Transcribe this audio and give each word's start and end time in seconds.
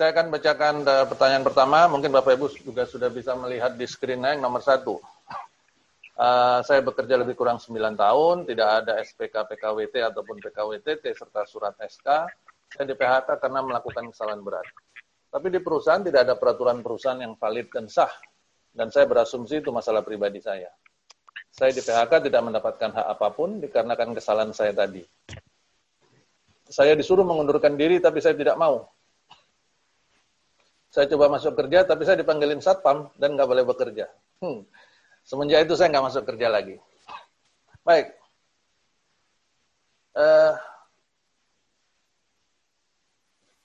Saya 0.00 0.16
akan 0.16 0.32
bacakan 0.32 0.74
uh, 0.88 1.04
pertanyaan 1.04 1.44
pertama. 1.44 1.84
Mungkin 1.84 2.08
Bapak 2.08 2.32
Ibu 2.32 2.48
juga 2.64 2.88
sudah 2.88 3.12
bisa 3.12 3.36
melihat 3.36 3.76
di 3.76 3.84
screen 3.84 4.24
yang 4.24 4.40
nomor 4.40 4.64
satu. 4.64 4.96
Uh, 6.16 6.64
saya 6.64 6.80
bekerja 6.80 7.20
lebih 7.20 7.36
kurang 7.36 7.60
9 7.60 7.76
tahun, 8.00 8.48
tidak 8.48 8.68
ada 8.80 8.96
SPK 8.96 9.44
PKWT 9.44 10.00
ataupun 10.08 10.40
PKWTT 10.40 11.04
serta 11.04 11.44
surat 11.44 11.76
SK. 11.76 12.32
Saya 12.72 12.84
di 12.88 12.96
PHK 12.96 13.28
karena 13.44 13.60
melakukan 13.60 14.08
kesalahan 14.08 14.40
berat. 14.40 14.64
Tapi 15.28 15.52
di 15.52 15.60
perusahaan 15.60 16.00
tidak 16.00 16.24
ada 16.24 16.34
peraturan 16.40 16.80
perusahaan 16.80 17.20
yang 17.20 17.36
valid 17.36 17.68
dan 17.68 17.84
sah. 17.92 18.12
Dan 18.72 18.88
saya 18.88 19.04
berasumsi 19.04 19.60
itu 19.60 19.68
masalah 19.68 20.00
pribadi 20.00 20.40
saya. 20.40 20.72
Saya 21.52 21.76
di 21.76 21.84
PHK 21.84 22.24
tidak 22.24 22.40
mendapatkan 22.40 22.88
hak 22.88 23.06
apa 23.20 23.28
pun 23.36 23.60
dikarenakan 23.60 24.16
kesalahan 24.16 24.56
saya 24.56 24.72
tadi. 24.72 25.04
Saya 26.72 26.96
disuruh 26.96 27.28
mengundurkan 27.28 27.76
diri 27.76 28.00
tapi 28.00 28.24
saya 28.24 28.32
tidak 28.32 28.56
mau 28.56 28.88
saya 30.90 31.06
coba 31.06 31.30
masuk 31.30 31.54
kerja, 31.54 31.86
tapi 31.86 32.02
saya 32.02 32.18
dipanggilin 32.18 32.58
satpam 32.58 33.06
dan 33.14 33.38
nggak 33.38 33.46
boleh 33.46 33.62
bekerja. 33.62 34.10
Hmm. 34.42 34.66
Semenjak 35.22 35.62
itu 35.62 35.78
saya 35.78 35.94
nggak 35.94 36.06
masuk 36.10 36.26
kerja 36.26 36.50
lagi. 36.50 36.82
Baik. 37.86 38.10
Uh, 40.10 40.58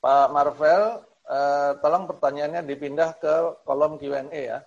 Pak 0.05 0.27
Marvel, 0.29 1.01
uh, 1.25 1.71
tolong 1.81 2.05
pertanyaannya 2.05 2.61
dipindah 2.61 3.17
ke 3.17 3.33
kolom 3.65 3.97
Q&A 3.97 4.29
ya. 4.29 4.59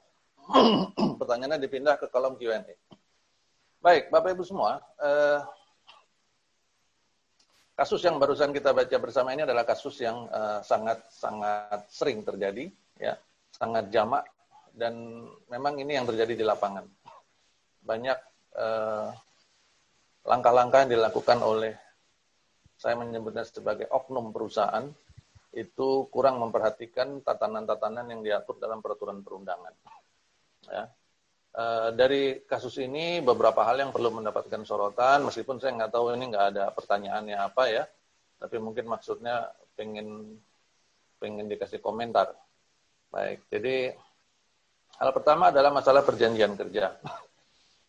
Pertanyaannya 1.23 1.63
dipindah 1.63 1.95
ke 1.95 2.11
kolom 2.11 2.35
Q&A. 2.35 2.75
Baik, 3.79 4.11
Bapak 4.11 4.35
Ibu 4.35 4.43
semua, 4.43 4.83
uh, 4.99 5.47
Kasus 7.79 8.03
yang 8.03 8.19
barusan 8.19 8.51
kita 8.51 8.75
baca 8.75 8.97
bersama 8.99 9.31
ini 9.31 9.47
adalah 9.47 9.63
kasus 9.63 10.03
yang 10.03 10.27
uh, 10.35 10.59
sangat 10.67 10.99
sangat 11.15 11.87
sering 11.87 12.27
terjadi, 12.27 12.67
ya, 12.99 13.15
sangat 13.55 13.87
jamak 13.95 14.27
dan 14.79 15.27
memang 15.51 15.79
ini 15.79 15.99
yang 15.99 16.07
terjadi 16.07 16.39
di 16.39 16.45
lapangan. 16.47 16.87
Banyak 17.83 18.19
eh, 18.55 19.09
langkah-langkah 20.23 20.87
yang 20.87 20.93
dilakukan 20.95 21.39
oleh 21.43 21.75
saya 22.79 22.95
menyebutnya 22.95 23.43
sebagai 23.43 23.91
oknum 23.91 24.31
perusahaan 24.31 24.87
itu 25.51 26.07
kurang 26.15 26.39
memperhatikan 26.39 27.27
tatanan-tatanan 27.27 28.07
yang 28.07 28.21
diatur 28.23 28.63
dalam 28.63 28.79
peraturan 28.79 29.27
perundangan. 29.27 29.75
Ya. 30.71 30.87
Eh, 31.49 31.91
dari 31.97 32.45
kasus 32.45 32.77
ini 32.77 33.25
beberapa 33.25 33.65
hal 33.65 33.81
yang 33.81 33.91
perlu 33.91 34.21
mendapatkan 34.21 34.63
sorotan, 34.69 35.25
meskipun 35.27 35.57
saya 35.57 35.75
nggak 35.81 35.93
tahu 35.97 36.13
ini 36.13 36.29
nggak 36.29 36.47
ada 36.55 36.65
pertanyaannya 36.77 37.35
apa 37.41 37.63
ya, 37.73 37.85
tapi 38.37 38.61
mungkin 38.61 38.85
maksudnya 38.85 39.49
pengen 39.73 40.39
pengen 41.17 41.49
dikasih 41.49 41.81
komentar. 41.81 42.37
Baik, 43.09 43.49
jadi 43.49 43.97
hal 45.01 45.11
pertama 45.17 45.49
adalah 45.49 45.73
masalah 45.73 46.05
perjanjian 46.05 46.53
kerja. 46.55 46.95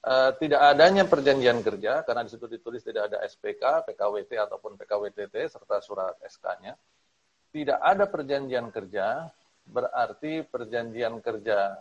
Uh, 0.02 0.32
tidak 0.42 0.64
adanya 0.64 1.04
perjanjian 1.04 1.60
kerja 1.60 2.08
karena 2.08 2.24
di 2.24 2.32
situ 2.32 2.48
ditulis 2.48 2.82
tidak 2.82 3.12
ada 3.12 3.22
SPK, 3.28 3.86
PKWT 3.92 4.32
ataupun 4.50 4.80
PKWTT 4.80 5.36
serta 5.52 5.84
surat 5.84 6.16
SK-nya. 6.24 6.74
Tidak 7.52 7.78
ada 7.78 8.08
perjanjian 8.08 8.72
kerja 8.72 9.28
berarti 9.70 10.42
perjanjian 10.42 11.22
kerja 11.22 11.78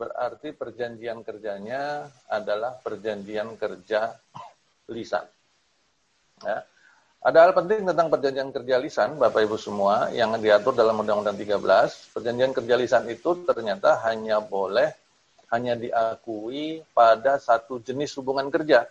berarti 0.00 0.56
perjanjian 0.56 1.20
kerjanya 1.20 2.08
adalah 2.32 2.80
perjanjian 2.80 3.52
kerja 3.60 4.16
lisan. 4.88 5.28
Ya. 6.40 6.64
Ada 7.20 7.38
hal 7.44 7.52
penting 7.52 7.84
tentang 7.84 8.08
perjanjian 8.08 8.48
kerja 8.48 8.80
lisan, 8.80 9.20
Bapak 9.20 9.44
Ibu 9.44 9.60
semua, 9.60 10.08
yang 10.08 10.32
diatur 10.40 10.72
dalam 10.72 11.04
Undang-Undang 11.04 11.36
13. 11.36 12.16
Perjanjian 12.16 12.56
kerja 12.56 12.74
lisan 12.80 13.04
itu 13.12 13.44
ternyata 13.44 14.00
hanya 14.08 14.40
boleh, 14.40 14.88
hanya 15.52 15.76
diakui 15.76 16.80
pada 16.96 17.36
satu 17.36 17.76
jenis 17.84 18.16
hubungan 18.16 18.48
kerja. 18.48 18.88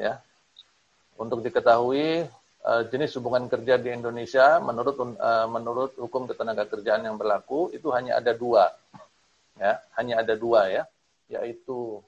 Ya. 0.00 0.24
Untuk 1.20 1.44
diketahui, 1.44 2.24
eh, 2.64 2.82
jenis 2.88 3.12
hubungan 3.20 3.44
kerja 3.44 3.76
di 3.76 3.92
Indonesia 3.92 4.56
menurut 4.56 4.96
eh, 5.20 5.46
menurut 5.52 5.92
hukum 6.00 6.24
ketenaga 6.24 6.64
kerjaan 6.64 7.04
yang 7.04 7.20
berlaku 7.20 7.68
itu 7.76 7.92
hanya 7.92 8.16
ada 8.16 8.32
dua 8.32 8.72
ya 9.60 9.76
hanya 10.00 10.24
ada 10.24 10.34
dua 10.40 10.72
ya 10.72 10.82
yaitu 11.28 12.00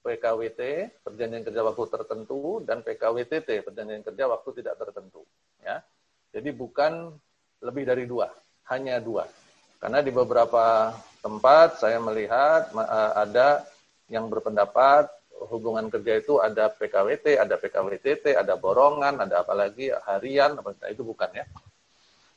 PKWT 0.00 0.90
perjanjian 1.04 1.44
kerja 1.44 1.60
waktu 1.60 1.84
tertentu 1.92 2.64
dan 2.64 2.80
PKWTT 2.80 3.68
perjanjian 3.68 4.00
kerja 4.00 4.24
waktu 4.32 4.64
tidak 4.64 4.80
tertentu 4.80 5.28
ya 5.60 5.84
jadi 6.32 6.50
bukan 6.56 7.12
lebih 7.60 7.84
dari 7.84 8.08
dua 8.08 8.32
hanya 8.72 8.96
dua 8.96 9.28
karena 9.76 10.00
di 10.00 10.08
beberapa 10.08 10.96
tempat 11.20 11.84
saya 11.84 12.00
melihat 12.00 12.72
eh, 12.72 13.12
ada 13.28 13.68
yang 14.08 14.26
berpendapat 14.32 15.12
hubungan 15.48 15.88
kerja 15.88 16.20
itu 16.20 16.36
ada 16.36 16.68
PKWT, 16.68 17.40
ada 17.40 17.56
PKWTT, 17.56 18.36
ada 18.36 18.60
borongan, 18.60 19.24
ada 19.24 19.40
apalagi 19.40 19.88
harian, 20.04 20.58
nah, 20.58 20.88
itu 20.92 21.00
bukan 21.00 21.32
ya. 21.32 21.48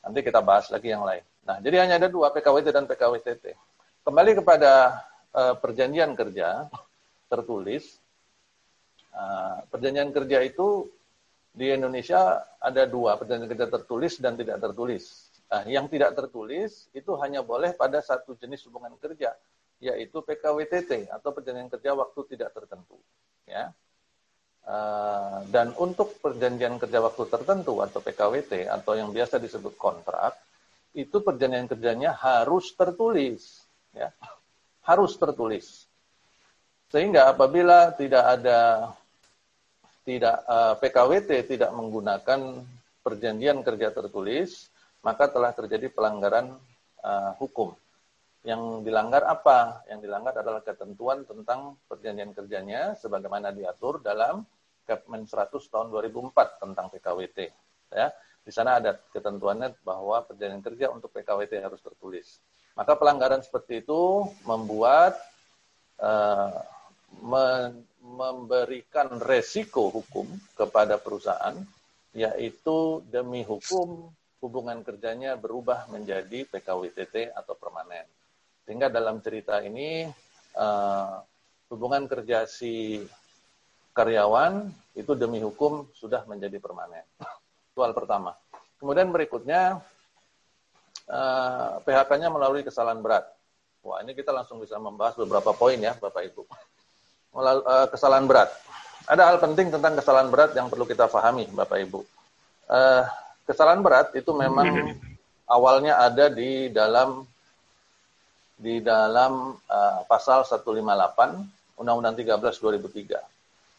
Nanti 0.00 0.24
kita 0.24 0.40
bahas 0.40 0.72
lagi 0.72 0.88
yang 0.88 1.04
lain. 1.04 1.20
Nah, 1.44 1.60
jadi 1.60 1.84
hanya 1.84 2.00
ada 2.00 2.08
dua 2.08 2.32
PKWT 2.32 2.72
dan 2.72 2.88
PKWTT. 2.88 3.52
Kembali 4.04 4.36
kepada 4.36 5.00
uh, 5.32 5.56
perjanjian 5.56 6.12
kerja 6.12 6.68
tertulis. 7.32 7.96
Uh, 9.08 9.64
perjanjian 9.72 10.12
kerja 10.12 10.44
itu 10.44 10.92
di 11.56 11.72
Indonesia 11.72 12.44
ada 12.60 12.84
dua, 12.84 13.16
perjanjian 13.16 13.48
kerja 13.48 13.64
tertulis 13.72 14.20
dan 14.20 14.36
tidak 14.36 14.60
tertulis. 14.60 15.32
Nah, 15.48 15.64
yang 15.64 15.88
tidak 15.88 16.12
tertulis 16.20 16.84
itu 16.92 17.16
hanya 17.16 17.40
boleh 17.40 17.72
pada 17.72 18.04
satu 18.04 18.36
jenis 18.36 18.68
hubungan 18.68 18.92
kerja, 19.00 19.32
yaitu 19.80 20.20
PKWTT 20.20 21.08
atau 21.08 21.32
perjanjian 21.32 21.72
kerja 21.72 21.96
waktu 21.96 22.20
tidak 22.36 22.52
tertentu. 22.52 23.00
Ya. 23.48 23.72
Uh, 24.68 25.48
dan 25.48 25.72
untuk 25.80 26.20
perjanjian 26.20 26.76
kerja 26.76 27.00
waktu 27.00 27.24
tertentu 27.32 27.80
atau 27.80 28.04
PKWT 28.04 28.68
atau 28.68 29.00
yang 29.00 29.16
biasa 29.16 29.40
disebut 29.40 29.80
kontrak, 29.80 30.36
itu 30.92 31.24
perjanjian 31.24 31.72
kerjanya 31.72 32.12
harus 32.12 32.68
tertulis 32.76 33.63
ya, 33.94 34.12
harus 34.84 35.16
tertulis. 35.16 35.86
Sehingga 36.92 37.32
apabila 37.32 37.90
tidak 37.96 38.24
ada 38.38 38.92
tidak 40.04 40.36
eh, 40.44 40.74
PKWT 40.84 41.30
tidak 41.56 41.70
menggunakan 41.72 42.60
perjanjian 43.00 43.60
kerja 43.64 43.92
tertulis, 43.92 44.68
maka 45.04 45.28
telah 45.28 45.52
terjadi 45.52 45.92
pelanggaran 45.92 46.56
uh, 47.04 47.36
hukum. 47.36 47.76
Yang 48.40 48.88
dilanggar 48.88 49.28
apa? 49.28 49.84
Yang 49.92 50.08
dilanggar 50.08 50.34
adalah 50.40 50.64
ketentuan 50.64 51.28
tentang 51.28 51.76
perjanjian 51.84 52.32
kerjanya 52.32 52.96
sebagaimana 52.96 53.52
diatur 53.52 54.00
dalam 54.00 54.40
Kepmen 54.88 55.24
100 55.24 55.52
tahun 55.52 55.88
2004 55.92 56.64
tentang 56.64 56.88
PKWT. 56.92 57.38
Ya, 57.92 58.12
di 58.44 58.52
sana 58.52 58.80
ada 58.80 58.96
ketentuannya 59.12 59.80
bahwa 59.80 60.24
perjanjian 60.24 60.64
kerja 60.64 60.86
untuk 60.92 61.12
PKWT 61.12 61.60
harus 61.60 61.80
tertulis. 61.80 62.40
Maka 62.74 62.98
pelanggaran 62.98 63.42
seperti 63.42 63.86
itu 63.86 64.26
membuat 64.42 65.14
uh, 66.02 66.58
memberikan 68.02 69.22
resiko 69.22 69.94
hukum 69.94 70.26
kepada 70.58 70.98
perusahaan, 70.98 71.54
yaitu 72.10 73.00
demi 73.08 73.46
hukum 73.46 74.10
hubungan 74.42 74.84
kerjanya 74.84 75.38
berubah 75.40 75.88
menjadi 75.88 76.44
PKWTT 76.50 77.32
atau 77.32 77.54
permanen. 77.56 78.04
Sehingga 78.66 78.92
dalam 78.92 79.22
cerita 79.24 79.62
ini 79.62 80.04
uh, 80.58 81.16
hubungan 81.72 82.04
kerja 82.10 82.44
si 82.44 83.00
karyawan 83.94 84.68
itu 84.98 85.14
demi 85.14 85.40
hukum 85.40 85.86
sudah 85.94 86.26
menjadi 86.26 86.58
permanen. 86.58 87.06
Hal 87.78 87.94
pertama. 87.94 88.34
Kemudian 88.78 89.08
berikutnya 89.14 89.80
eh, 91.10 91.70
PHK-nya 91.84 92.28
melalui 92.32 92.62
kesalahan 92.64 93.00
berat. 93.00 93.24
Wah, 93.84 94.00
ini 94.00 94.16
kita 94.16 94.32
langsung 94.32 94.64
bisa 94.64 94.80
membahas 94.80 95.12
beberapa 95.20 95.52
poin 95.52 95.76
ya, 95.76 95.92
Bapak 96.00 96.24
Ibu. 96.32 96.42
Melalui, 97.36 97.64
uh, 97.68 97.86
kesalahan 97.92 98.24
berat. 98.24 98.48
Ada 99.04 99.28
hal 99.28 99.36
penting 99.36 99.68
tentang 99.68 99.92
kesalahan 99.92 100.32
berat 100.32 100.56
yang 100.56 100.72
perlu 100.72 100.88
kita 100.88 101.04
pahami, 101.04 101.44
Bapak 101.52 101.84
Ibu. 101.84 102.00
Uh, 102.64 103.04
kesalahan 103.44 103.84
berat 103.84 104.16
itu 104.16 104.32
memang 104.32 104.96
awalnya 105.44 106.00
ada 106.00 106.32
di 106.32 106.72
dalam 106.72 107.28
di 108.56 108.80
dalam 108.80 109.52
uh, 109.68 110.00
pasal 110.08 110.48
158 110.48 111.76
Undang-Undang 111.76 112.16
13 112.24 112.40
2003. 112.40 113.20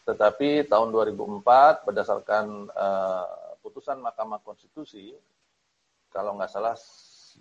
Tetapi 0.06 0.70
tahun 0.70 0.88
2004 0.94 1.82
berdasarkan 1.82 2.44
uh, 2.70 3.26
putusan 3.58 3.98
Mahkamah 3.98 4.38
Konstitusi 4.46 5.10
kalau 6.14 6.38
nggak 6.38 6.54
salah 6.54 6.78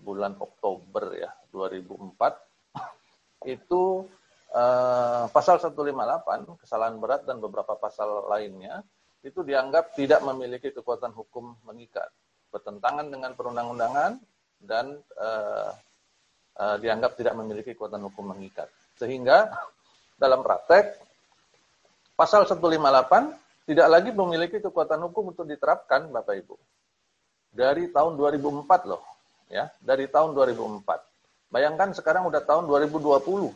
bulan 0.01 0.35
Oktober 0.39 1.15
ya 1.15 1.31
2004 1.53 2.19
itu 3.55 3.83
eh, 4.51 5.23
pasal 5.29 5.61
158 5.61 6.59
kesalahan 6.61 6.97
berat 6.99 7.23
dan 7.23 7.39
beberapa 7.39 7.77
pasal 7.77 8.27
lainnya 8.27 8.83
itu 9.25 9.41
dianggap 9.41 9.97
tidak 9.97 10.21
memiliki 10.21 10.69
kekuatan 10.69 11.13
hukum 11.15 11.57
mengikat 11.65 12.09
bertentangan 12.55 13.11
dengan 13.11 13.35
perundang-undangan 13.35 14.15
dan 14.63 14.95
uh, 15.19 15.75
uh, 16.55 16.75
dianggap 16.79 17.19
tidak 17.19 17.35
memiliki 17.35 17.75
kekuatan 17.75 17.99
hukum 18.07 18.31
mengikat. 18.31 18.71
Sehingga 18.95 19.51
dalam 20.21 20.39
praktek 20.39 20.95
pasal 22.15 22.47
158 22.47 23.67
tidak 23.67 23.87
lagi 23.91 24.09
memiliki 24.15 24.63
kekuatan 24.63 25.03
hukum 25.11 25.35
untuk 25.35 25.43
diterapkan 25.43 26.07
Bapak 26.07 26.39
Ibu. 26.39 26.55
Dari 27.55 27.91
tahun 27.91 28.15
2004 28.15 28.87
loh, 28.87 29.03
ya, 29.49 29.69
dari 29.81 30.09
tahun 30.09 30.33
2004. 30.33 30.85
Bayangkan 31.51 31.93
sekarang 31.95 32.27
udah 32.27 32.41
tahun 32.43 32.67
2020. 32.67 33.53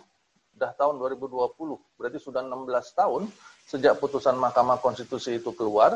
Udah 0.60 0.72
tahun 0.76 1.00
2020, 1.00 1.56
berarti 1.96 2.20
sudah 2.20 2.44
16 2.44 2.92
tahun 2.92 3.32
sejak 3.64 3.96
putusan 3.96 4.36
Mahkamah 4.36 4.84
Konstitusi 4.84 5.40
itu 5.40 5.56
keluar, 5.56 5.96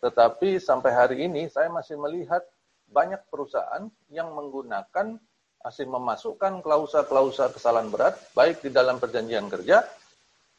tetapi 0.00 0.56
sampai 0.56 0.90
hari 0.96 1.16
ini 1.28 1.52
saya 1.52 1.68
masih 1.68 2.00
melihat 2.00 2.40
banyak 2.88 3.20
perusahaan 3.28 3.92
yang 4.08 4.32
menggunakan 4.32 5.20
masih 5.60 5.84
memasukkan 5.84 6.64
klausa-klausa 6.64 7.52
kesalahan 7.52 7.92
berat 7.92 8.16
baik 8.32 8.64
di 8.64 8.72
dalam 8.72 8.96
perjanjian 8.96 9.52
kerja, 9.52 9.84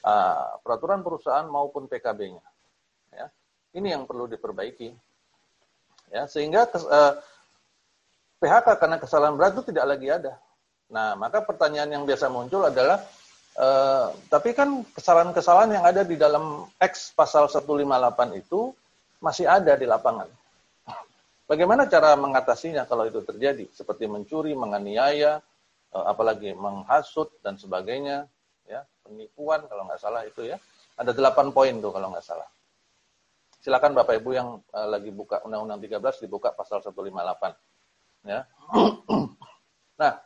uh, 0.06 0.62
peraturan 0.62 1.01
perusahaan 1.01 1.50
maupun 1.50 1.89
PKB-nya. 1.89 2.45
Ya. 3.09 3.27
Ini 3.73 3.97
yang 3.97 4.06
perlu 4.06 4.29
diperbaiki. 4.29 4.94
Ya, 6.13 6.29
sehingga 6.29 6.69
uh, 6.69 7.18
PHK 8.42 8.68
karena 8.82 8.98
kesalahan 8.98 9.38
berat 9.38 9.54
itu 9.54 9.70
tidak 9.70 9.86
lagi 9.86 10.10
ada. 10.10 10.34
Nah, 10.90 11.14
maka 11.14 11.46
pertanyaan 11.46 11.94
yang 11.94 12.04
biasa 12.04 12.28
muncul 12.28 12.66
adalah, 12.66 13.00
uh, 13.56 14.10
tapi 14.34 14.58
kan 14.58 14.82
kesalahan-kesalahan 14.98 15.78
yang 15.78 15.86
ada 15.86 16.02
di 16.02 16.18
dalam 16.18 16.66
X 16.82 17.14
pasal 17.14 17.46
158 17.48 18.42
itu 18.42 18.74
masih 19.22 19.46
ada 19.46 19.78
di 19.78 19.86
lapangan. 19.86 20.26
Bagaimana 21.50 21.86
cara 21.86 22.18
mengatasinya 22.18 22.90
kalau 22.90 23.06
itu 23.06 23.22
terjadi? 23.22 23.70
Seperti 23.72 24.10
mencuri, 24.10 24.58
menganiaya, 24.58 25.38
eh, 25.94 26.06
apalagi 26.10 26.58
menghasut 26.58 27.30
dan 27.46 27.62
sebagainya, 27.62 28.26
ya 28.66 28.82
penipuan 29.06 29.62
kalau 29.70 29.86
nggak 29.86 30.02
salah 30.02 30.26
itu 30.26 30.50
ya. 30.50 30.58
Ada 30.98 31.14
delapan 31.14 31.54
poin 31.54 31.78
tuh 31.78 31.94
kalau 31.94 32.10
nggak 32.10 32.26
salah. 32.26 32.50
Silakan 33.62 33.94
Bapak 33.94 34.18
Ibu 34.18 34.30
yang 34.34 34.58
eh, 34.58 34.88
lagi 34.90 35.14
buka 35.14 35.46
Undang-Undang 35.46 35.86
13 36.02 36.26
dibuka 36.26 36.50
pasal 36.52 36.82
158. 36.82 37.70
Ya. 38.21 38.45
Nah, 40.01 40.18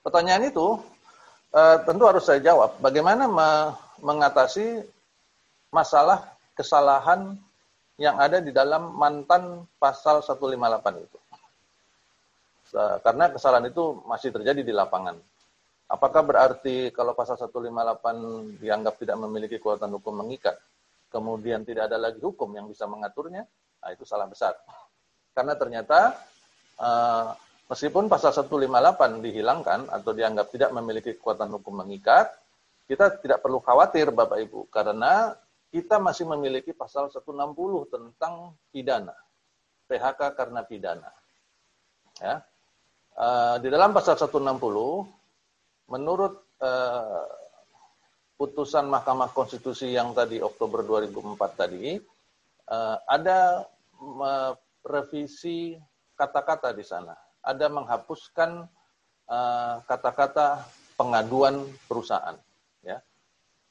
pertanyaan 0.00 0.48
itu 0.48 0.80
uh, 1.52 1.76
tentu 1.84 2.04
harus 2.08 2.24
saya 2.24 2.40
jawab. 2.40 2.80
Bagaimana 2.80 3.28
me 3.28 3.48
mengatasi 4.04 4.84
masalah 5.72 6.34
kesalahan 6.52 7.36
yang 7.96 8.18
ada 8.18 8.42
di 8.42 8.50
dalam 8.50 8.94
mantan 8.94 9.64
pasal 9.78 10.20
158 10.20 11.06
itu. 11.06 11.18
Karena 12.74 13.30
kesalahan 13.30 13.70
itu 13.70 14.02
masih 14.02 14.34
terjadi 14.34 14.66
di 14.66 14.74
lapangan. 14.74 15.14
Apakah 15.86 16.26
berarti 16.26 16.90
kalau 16.90 17.14
pasal 17.14 17.38
158 17.38 18.58
dianggap 18.58 18.98
tidak 18.98 19.16
memiliki 19.22 19.62
kekuatan 19.62 19.94
hukum 19.94 20.26
mengikat, 20.26 20.58
kemudian 21.06 21.62
tidak 21.62 21.86
ada 21.86 22.10
lagi 22.10 22.18
hukum 22.18 22.50
yang 22.50 22.66
bisa 22.66 22.90
mengaturnya? 22.90 23.46
Nah, 23.78 23.90
itu 23.94 24.02
salah 24.02 24.26
besar. 24.26 24.58
Karena 25.30 25.54
ternyata 25.54 26.18
uh, 26.78 27.34
meskipun 27.68 28.06
pasal 28.06 28.32
158 28.32 29.24
dihilangkan 29.24 29.90
atau 29.90 30.10
dianggap 30.14 30.50
tidak 30.52 30.70
memiliki 30.74 31.16
kekuatan 31.16 31.50
hukum 31.58 31.84
mengikat, 31.84 32.30
kita 32.84 33.18
tidak 33.20 33.40
perlu 33.40 33.64
khawatir 33.64 34.12
Bapak 34.12 34.38
Ibu 34.44 34.68
karena 34.68 35.32
kita 35.74 35.98
masih 35.98 36.30
memiliki 36.30 36.70
pasal 36.70 37.10
160 37.10 37.34
tentang 37.90 38.54
pidana. 38.70 39.16
PHK 39.90 40.20
karena 40.38 40.62
pidana. 40.62 41.10
Ya. 42.22 42.46
Uh, 43.14 43.58
di 43.58 43.68
dalam 43.70 43.90
pasal 43.90 44.14
160, 44.14 44.54
menurut 45.90 46.34
uh, 46.62 47.26
putusan 48.38 48.86
Mahkamah 48.90 49.30
Konstitusi 49.30 49.94
yang 49.94 50.14
tadi 50.14 50.42
Oktober 50.42 50.82
2004 50.82 51.54
tadi, 51.54 51.98
uh, 52.70 52.96
ada 53.06 53.66
revisi 54.82 55.78
kata-kata 56.14 56.74
di 56.74 56.84
sana. 56.86 57.14
Ada 57.44 57.68
menghapuskan 57.68 58.64
kata-kata 59.84 60.46
uh, 60.60 60.64
pengaduan 60.94 61.66
perusahaan. 61.90 62.36
Ya. 62.80 63.02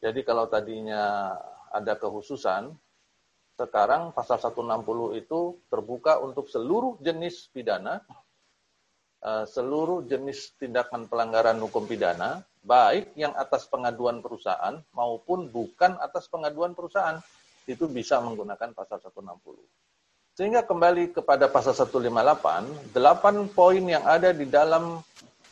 Jadi 0.03 0.21
kalau 0.27 0.49
tadinya 0.51 1.33
ada 1.71 1.95
kehususan, 1.95 2.75
sekarang 3.53 4.11
pasal 4.11 4.41
160 4.41 5.21
itu 5.21 5.61
terbuka 5.69 6.19
untuk 6.19 6.49
seluruh 6.49 6.97
jenis 6.99 7.47
pidana, 7.53 8.01
eh, 9.21 9.45
seluruh 9.45 10.03
jenis 10.09 10.57
tindakan 10.57 11.05
pelanggaran 11.05 11.61
hukum 11.61 11.85
pidana, 11.85 12.41
baik 12.65 13.13
yang 13.13 13.31
atas 13.37 13.69
pengaduan 13.69 14.19
perusahaan 14.25 14.81
maupun 14.91 15.53
bukan 15.53 15.95
atas 16.01 16.25
pengaduan 16.27 16.73
perusahaan, 16.73 17.21
itu 17.69 17.87
bisa 17.87 18.19
menggunakan 18.19 18.75
pasal 18.75 18.99
160. 18.99 19.63
Sehingga 20.33 20.65
kembali 20.65 21.13
kepada 21.13 21.45
pasal 21.45 21.77
158, 21.77 22.89
delapan 22.89 23.45
poin 23.53 23.85
yang 23.85 24.01
ada 24.01 24.33
di 24.33 24.49
dalam 24.49 24.97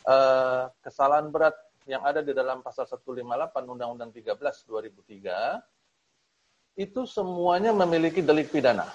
uh, 0.02 0.64
kesalahan 0.82 1.30
berat 1.30 1.54
yang 1.86 2.02
ada 2.02 2.18
di 2.18 2.34
dalam 2.34 2.66
pasal 2.66 2.90
158 2.90 3.62
Undang-Undang 3.62 4.10
13 4.10 4.42
2003 4.42 6.82
itu 6.82 7.06
semuanya 7.06 7.70
memiliki 7.70 8.26
delik 8.26 8.50
pidana. 8.50 8.90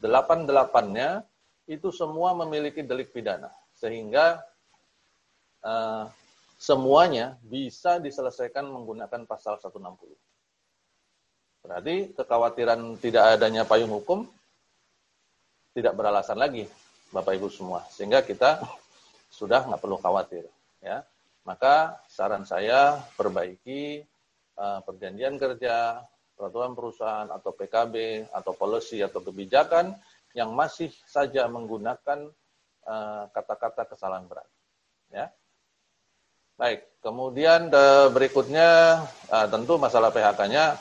Delapan-delapannya 0.00 1.20
itu 1.68 1.92
semua 1.92 2.32
memiliki 2.32 2.80
delik 2.80 3.12
pidana. 3.12 3.52
Sehingga 3.76 4.40
uh, 5.68 6.08
semuanya 6.56 7.36
bisa 7.44 8.00
diselesaikan 8.00 8.64
menggunakan 8.72 9.28
pasal 9.28 9.60
160. 9.60 9.84
Berarti 11.60 12.16
kekhawatiran 12.16 12.80
tidak 12.96 13.36
adanya 13.36 13.68
payung 13.68 14.00
hukum 14.00 14.32
tidak 15.72 15.96
beralasan 15.96 16.36
lagi, 16.36 16.68
Bapak 17.12 17.36
Ibu 17.36 17.48
semua. 17.48 17.84
Sehingga 17.88 18.20
kita 18.20 18.60
sudah 19.32 19.64
nggak 19.68 19.80
perlu 19.80 19.96
khawatir. 19.98 20.44
Ya. 20.84 21.04
Maka 21.42 21.98
saran 22.06 22.46
saya 22.46 23.02
perbaiki 23.18 24.04
uh, 24.60 24.80
perjanjian 24.84 25.40
kerja, 25.40 26.04
peraturan 26.36 26.76
perusahaan 26.76 27.28
atau 27.32 27.50
PKB 27.56 28.28
atau 28.30 28.52
policy 28.54 29.02
atau 29.02 29.24
kebijakan 29.24 29.96
yang 30.32 30.52
masih 30.56 30.88
saja 31.04 31.44
menggunakan 31.44 32.32
eh, 32.88 33.24
kata-kata 33.36 33.84
uh, 33.84 33.88
kesalahan 33.92 34.24
berat. 34.24 34.48
Ya. 35.12 35.28
Baik, 36.56 36.88
kemudian 37.04 37.68
uh, 37.68 38.08
berikutnya 38.08 39.00
uh, 39.28 39.46
tentu 39.52 39.76
masalah 39.76 40.08
PHK-nya 40.08 40.80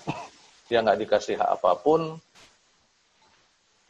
dia 0.72 0.80
nggak 0.80 1.04
dikasih 1.04 1.36
hak 1.36 1.60
apa 1.60 1.72
pun. 1.84 2.16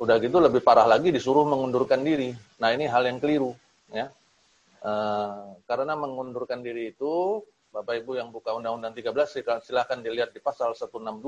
Udah 0.01 0.17
gitu 0.17 0.41
lebih 0.41 0.65
parah 0.65 0.89
lagi 0.89 1.13
disuruh 1.13 1.46
mengundurkan 1.46 2.01
diri. 2.01 2.34
Nah 2.58 2.74
ini 2.74 2.89
hal 2.89 3.05
yang 3.05 3.22
keliru, 3.22 3.53
ya. 3.93 4.10
Uh, 4.81 5.53
karena 5.70 5.93
mengundurkan 5.93 6.65
diri 6.65 6.89
itu 6.89 7.38
Bapak 7.70 8.01
Ibu 8.01 8.17
yang 8.17 8.34
buka 8.34 8.50
Undang-Undang 8.58 8.98
13 8.98 9.62
silahkan 9.62 10.01
dilihat 10.01 10.34
di 10.34 10.41
pasal 10.41 10.74
162 10.74 11.22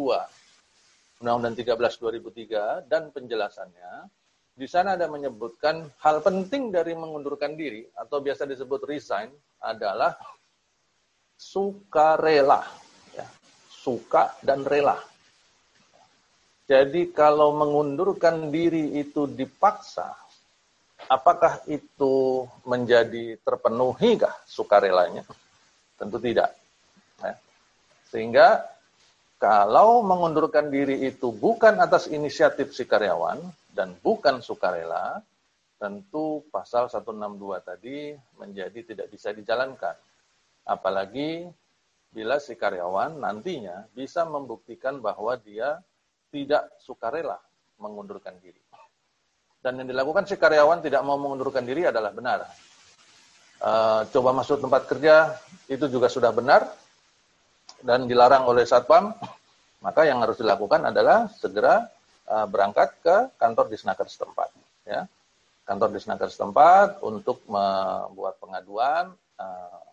Undang-Undang 1.21 1.53
13 1.53 1.77
2003 1.77 2.89
dan 2.89 3.13
penjelasannya. 3.13 4.09
Di 4.57 4.65
sana 4.65 4.97
ada 4.97 5.05
menyebutkan 5.05 5.85
hal 6.01 6.25
penting 6.25 6.73
dari 6.73 6.97
mengundurkan 6.97 7.53
diri 7.53 7.85
atau 7.93 8.25
biasa 8.25 8.49
disebut 8.49 8.89
resign 8.89 9.29
adalah 9.61 10.17
sukarela. 11.37 12.65
Ya, 13.13 13.29
suka 13.69 14.33
dan 14.41 14.65
rela. 14.65 15.12
Jadi 16.73 17.13
kalau 17.13 17.53
mengundurkan 17.53 18.49
diri 18.49 18.97
itu 18.97 19.29
dipaksa, 19.29 20.09
apakah 21.05 21.61
itu 21.69 22.49
menjadi 22.65 23.37
terpenuhi 23.45 24.17
kah 24.17 24.33
sukarelanya? 24.49 25.21
Tentu 26.01 26.17
tidak. 26.17 26.49
Ya. 27.21 27.37
Sehingga 28.09 28.65
kalau 29.37 30.01
mengundurkan 30.01 30.73
diri 30.73 31.05
itu 31.05 31.29
bukan 31.29 31.77
atas 31.77 32.09
inisiatif 32.09 32.73
si 32.73 32.89
karyawan 32.89 33.37
dan 33.69 33.93
bukan 34.01 34.41
sukarela, 34.41 35.21
tentu 35.77 36.41
pasal 36.49 36.89
162 36.89 37.37
tadi 37.61 38.17
menjadi 38.41 38.81
tidak 38.81 39.13
bisa 39.13 39.29
dijalankan. 39.29 39.93
Apalagi 40.65 41.45
bila 42.09 42.41
si 42.41 42.57
karyawan 42.57 43.21
nantinya 43.21 43.85
bisa 43.93 44.25
membuktikan 44.25 44.97
bahwa 44.97 45.37
dia 45.37 45.77
tidak 46.33 46.73
sukarela 46.81 47.37
mengundurkan 47.77 48.33
diri. 48.41 48.57
Dan 49.61 49.79
yang 49.79 49.87
dilakukan 49.87 50.25
si 50.25 50.35
karyawan 50.35 50.81
tidak 50.81 51.05
mau 51.05 51.15
mengundurkan 51.21 51.61
diri 51.63 51.85
adalah 51.85 52.09
benar. 52.09 52.49
Eh, 53.63 54.01
coba 54.11 54.35
masuk 54.35 54.59
tempat 54.59 54.89
kerja 54.91 55.39
itu 55.71 55.87
juga 55.87 56.11
sudah 56.11 56.35
benar 56.35 56.67
dan 57.79 58.03
dilarang 58.11 58.43
oleh 58.43 58.67
satpam, 58.67 59.15
maka 59.79 60.03
yang 60.03 60.19
harus 60.19 60.35
dilakukan 60.35 60.87
adalah 60.87 61.27
segera 61.35 61.83
uh, 62.31 62.47
berangkat 62.47 62.95
ke 63.03 63.15
kantor 63.35 63.67
disnaker 63.67 64.07
setempat. 64.07 64.49
Ya. 64.87 65.07
kantor 65.63 65.95
disnaker 65.95 66.27
setempat 66.27 67.03
untuk 67.03 67.43
membuat 67.47 68.39
pengaduan. 68.39 69.11
Uh, 69.35 69.92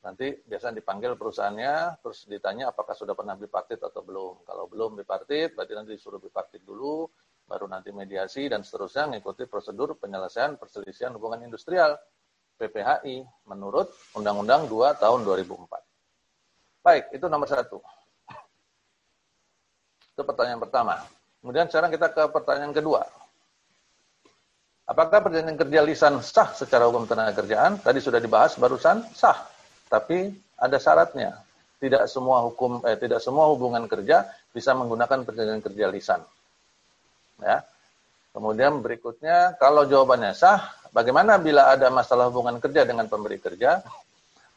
nanti 0.00 0.32
biasanya 0.48 0.80
dipanggil 0.80 1.12
perusahaannya, 1.16 2.00
terus 2.00 2.24
ditanya 2.24 2.72
apakah 2.72 2.96
sudah 2.96 3.12
pernah 3.12 3.36
bipartit 3.36 3.80
atau 3.80 4.00
belum. 4.00 4.48
Kalau 4.48 4.64
belum 4.68 4.96
bipartit, 4.96 5.52
berarti 5.52 5.72
nanti 5.76 5.90
disuruh 5.96 6.16
bipartit 6.16 6.64
dulu, 6.64 7.04
baru 7.44 7.66
nanti 7.68 7.90
mediasi 7.90 8.48
dan 8.48 8.64
seterusnya 8.64 9.10
mengikuti 9.10 9.44
prosedur 9.44 9.98
penyelesaian 9.98 10.56
perselisihan 10.56 11.12
hubungan 11.18 11.42
industrial 11.44 11.98
PPHI 12.56 13.24
menurut 13.48 13.90
Undang-Undang 14.16 14.68
2 14.68 15.02
tahun 15.02 15.20
2004. 15.24 15.66
Baik, 16.80 17.04
itu 17.12 17.26
nomor 17.28 17.48
satu. 17.48 17.80
Itu 20.16 20.22
pertanyaan 20.24 20.60
pertama. 20.60 21.00
Kemudian 21.40 21.68
sekarang 21.72 21.90
kita 21.92 22.12
ke 22.12 22.22
pertanyaan 22.28 22.72
kedua. 22.76 23.02
Apakah 24.84 25.22
perjanjian 25.22 25.56
kerja 25.56 25.80
lisan 25.86 26.14
sah 26.20 26.50
secara 26.52 26.90
hukum 26.90 27.06
tenaga 27.06 27.32
kerjaan? 27.40 27.78
Tadi 27.78 28.02
sudah 28.02 28.18
dibahas 28.18 28.58
barusan 28.58 29.06
sah, 29.14 29.38
tapi 29.90 30.32
ada 30.54 30.78
syaratnya. 30.78 31.42
Tidak 31.80 32.06
semua 32.06 32.44
hukum 32.46 32.84
eh, 32.86 32.94
tidak 32.94 33.18
semua 33.18 33.50
hubungan 33.50 33.88
kerja 33.90 34.28
bisa 34.54 34.76
menggunakan 34.76 35.26
perjanjian 35.26 35.64
kerja 35.64 35.86
lisan. 35.90 36.20
Ya. 37.42 37.66
Kemudian 38.30 38.78
berikutnya 38.78 39.58
kalau 39.58 39.88
jawabannya 39.90 40.30
sah, 40.36 40.70
bagaimana 40.94 41.40
bila 41.42 41.74
ada 41.74 41.90
masalah 41.90 42.30
hubungan 42.30 42.62
kerja 42.62 42.86
dengan 42.86 43.10
pemberi 43.10 43.42
kerja? 43.42 43.82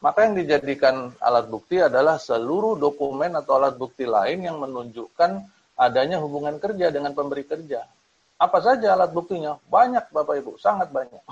Maka 0.04 0.28
yang 0.28 0.36
dijadikan 0.36 1.16
alat 1.24 1.48
bukti 1.48 1.80
adalah 1.80 2.20
seluruh 2.20 2.76
dokumen 2.76 3.34
atau 3.40 3.56
alat 3.56 3.80
bukti 3.80 4.04
lain 4.04 4.44
yang 4.44 4.60
menunjukkan 4.60 5.42
adanya 5.80 6.20
hubungan 6.20 6.60
kerja 6.60 6.92
dengan 6.92 7.16
pemberi 7.16 7.48
kerja. 7.48 7.88
Apa 8.36 8.60
saja 8.60 8.94
alat 8.94 9.16
buktinya? 9.16 9.56
Banyak 9.72 10.12
Bapak 10.12 10.44
Ibu, 10.44 10.60
sangat 10.60 10.92
banyak. 10.92 11.24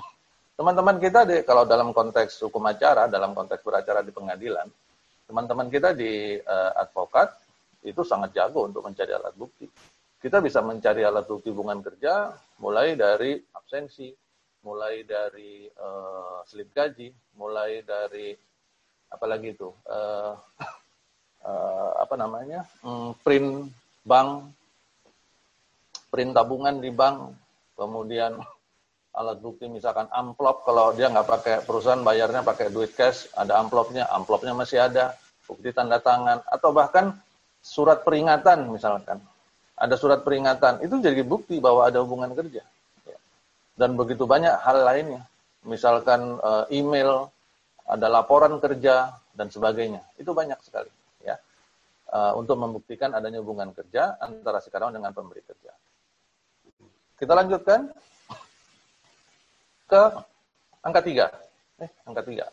Teman-teman 0.52 0.96
kita 1.00 1.24
di, 1.24 1.40
kalau 1.42 1.64
dalam 1.64 1.96
konteks 1.96 2.44
hukum 2.44 2.62
acara, 2.68 3.08
dalam 3.08 3.32
konteks 3.32 3.64
beracara 3.64 4.04
di 4.04 4.12
pengadilan, 4.12 4.68
teman-teman 5.24 5.72
kita 5.72 5.96
di 5.96 6.36
uh, 6.38 6.72
advokat 6.76 7.32
itu 7.82 8.04
sangat 8.04 8.36
jago 8.36 8.68
untuk 8.68 8.84
mencari 8.84 9.10
alat 9.16 9.32
bukti. 9.34 9.66
Kita 10.22 10.38
bisa 10.38 10.62
mencari 10.62 11.02
alat 11.02 11.26
bukti 11.26 11.50
hubungan 11.50 11.82
kerja 11.82 12.30
mulai 12.62 12.94
dari 12.94 13.40
absensi, 13.56 14.12
mulai 14.62 15.02
dari 15.02 15.66
uh, 15.66 16.44
slip 16.46 16.70
gaji, 16.70 17.10
mulai 17.34 17.82
dari 17.82 18.30
apalagi 19.10 19.56
itu 19.56 19.68
uh, 19.90 20.32
uh, 21.42 21.90
apa 22.00 22.14
namanya 22.16 22.64
um, 22.80 23.12
print 23.20 23.68
bank 24.06 24.48
print 26.12 26.36
tabungan 26.36 26.76
di 26.76 26.92
bank, 26.92 27.32
kemudian 27.74 28.36
alat 29.12 29.38
bukti 29.44 29.68
misalkan 29.68 30.08
amplop 30.08 30.64
kalau 30.64 30.96
dia 30.96 31.12
nggak 31.12 31.28
pakai 31.28 31.54
perusahaan 31.68 32.00
bayarnya 32.00 32.40
pakai 32.40 32.72
duit 32.72 32.96
cash, 32.96 33.28
ada 33.36 33.60
amplopnya, 33.60 34.08
amplopnya 34.08 34.56
masih 34.56 34.80
ada, 34.80 35.12
bukti 35.44 35.68
tanda 35.72 36.00
tangan 36.00 36.40
atau 36.48 36.72
bahkan 36.72 37.12
surat 37.60 38.02
peringatan 38.02 38.72
misalkan. 38.72 39.20
Ada 39.76 39.98
surat 39.98 40.22
peringatan, 40.22 40.84
itu 40.84 41.00
jadi 41.02 41.26
bukti 41.26 41.58
bahwa 41.58 41.88
ada 41.88 42.00
hubungan 42.04 42.30
kerja. 42.32 42.62
Ya. 43.02 43.18
Dan 43.74 43.98
begitu 43.98 44.28
banyak 44.28 44.52
hal 44.62 44.84
lainnya. 44.84 45.26
Misalkan 45.66 46.38
eh, 46.38 46.64
email, 46.78 47.28
ada 47.84 48.06
laporan 48.06 48.56
kerja 48.62 49.10
dan 49.34 49.48
sebagainya. 49.50 50.00
Itu 50.16 50.32
banyak 50.32 50.60
sekali 50.62 50.92
ya. 51.24 51.36
Eh, 52.12 52.32
untuk 52.38 52.56
membuktikan 52.60 53.10
adanya 53.12 53.42
hubungan 53.42 53.74
kerja 53.74 54.16
antara 54.22 54.62
si 54.62 54.70
karyawan 54.70 54.94
dengan 54.96 55.10
pemberi 55.10 55.42
kerja. 55.42 55.72
Kita 57.18 57.32
lanjutkan 57.34 57.90
ke 59.86 60.02
angka 60.82 61.00
tiga. 61.02 61.26
Eh, 61.78 61.90
angka 62.06 62.22
tiga. 62.26 62.46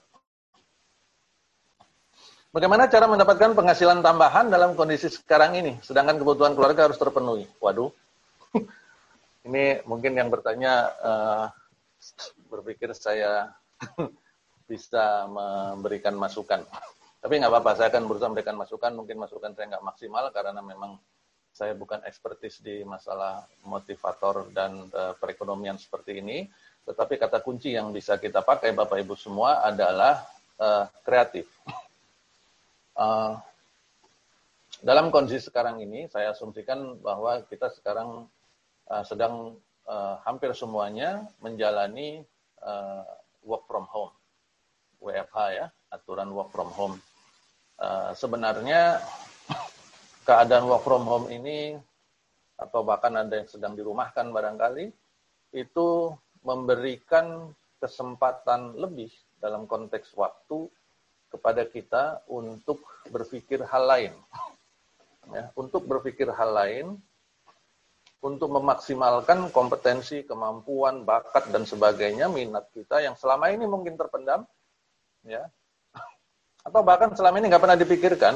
Bagaimana 2.50 2.90
cara 2.90 3.06
mendapatkan 3.06 3.54
penghasilan 3.54 4.02
tambahan 4.02 4.50
dalam 4.50 4.74
kondisi 4.74 5.06
sekarang 5.06 5.54
ini, 5.54 5.78
sedangkan 5.86 6.18
kebutuhan 6.18 6.58
keluarga 6.58 6.90
harus 6.90 6.98
terpenuhi? 6.98 7.46
Waduh, 7.62 7.94
ini 9.48 9.86
mungkin 9.86 10.18
yang 10.18 10.34
bertanya 10.34 10.90
uh, 10.98 11.46
berpikir 12.50 12.98
saya 12.98 13.54
bisa 14.70 15.30
memberikan 15.30 16.18
masukan. 16.18 16.66
Tapi 17.22 17.34
nggak 17.38 17.54
apa-apa, 17.54 17.72
saya 17.78 17.94
akan 17.94 18.10
berusaha 18.10 18.30
memberikan 18.34 18.58
masukan. 18.58 18.92
Mungkin 18.98 19.22
masukan 19.22 19.54
saya 19.54 19.78
nggak 19.78 19.86
maksimal 19.86 20.26
karena 20.34 20.62
memang 20.66 20.98
saya 21.54 21.78
bukan 21.78 22.02
ekspertis 22.08 22.66
di 22.66 22.82
masalah 22.82 23.46
motivator 23.68 24.50
dan 24.56 24.88
uh, 24.90 25.14
perekonomian 25.22 25.78
seperti 25.78 26.18
ini, 26.18 26.50
tetapi 26.90 27.22
kata 27.22 27.46
kunci 27.46 27.78
yang 27.78 27.94
bisa 27.94 28.18
kita 28.18 28.42
pakai 28.42 28.74
Bapak 28.74 28.98
Ibu 29.06 29.14
semua 29.14 29.62
adalah 29.62 30.26
uh, 30.58 30.90
kreatif. 31.06 31.46
Uh, 32.98 33.38
dalam 34.90 35.14
kondisi 35.14 35.54
sekarang 35.54 35.78
ini, 35.86 36.10
saya 36.10 36.34
asumsikan 36.34 36.98
bahwa 36.98 37.46
kita 37.46 37.70
sekarang 37.78 38.26
uh, 38.90 39.04
sedang 39.06 39.62
uh, 39.86 40.18
hampir 40.26 40.50
semuanya 40.58 41.30
menjalani 41.46 42.26
uh, 42.66 43.06
work 43.46 43.70
from 43.70 43.86
home, 43.86 44.10
WFH 44.98 45.38
ya, 45.54 45.66
aturan 45.94 46.34
work 46.34 46.50
from 46.50 46.74
home. 46.74 46.98
Uh, 47.78 48.18
sebenarnya 48.18 48.98
keadaan 50.28 50.66
work 50.66 50.82
from 50.82 51.06
home 51.06 51.30
ini 51.30 51.78
atau 52.58 52.82
bahkan 52.82 53.14
ada 53.14 53.46
yang 53.46 53.48
sedang 53.48 53.78
dirumahkan 53.78 54.34
barangkali 54.34 54.92
itu 55.54 56.12
memberikan 56.44 57.52
kesempatan 57.80 58.76
lebih 58.76 59.12
dalam 59.40 59.66
konteks 59.66 60.12
waktu 60.20 60.68
kepada 61.32 61.64
kita 61.64 62.26
untuk 62.28 62.84
berpikir 63.08 63.64
hal 63.64 63.84
lain. 63.86 64.14
Ya, 65.30 65.54
untuk 65.54 65.86
berpikir 65.86 66.26
hal 66.34 66.52
lain, 66.58 66.88
untuk 68.20 68.50
memaksimalkan 68.52 69.54
kompetensi, 69.54 70.26
kemampuan, 70.26 71.06
bakat 71.06 71.54
dan 71.54 71.64
sebagainya, 71.64 72.28
minat 72.28 72.68
kita 72.74 73.00
yang 73.00 73.14
selama 73.14 73.54
ini 73.54 73.70
mungkin 73.70 73.94
terpendam, 73.94 74.44
ya, 75.24 75.46
atau 76.66 76.82
bahkan 76.84 77.14
selama 77.16 77.40
ini 77.40 77.46
nggak 77.48 77.64
pernah 77.64 77.80
dipikirkan, 77.80 78.36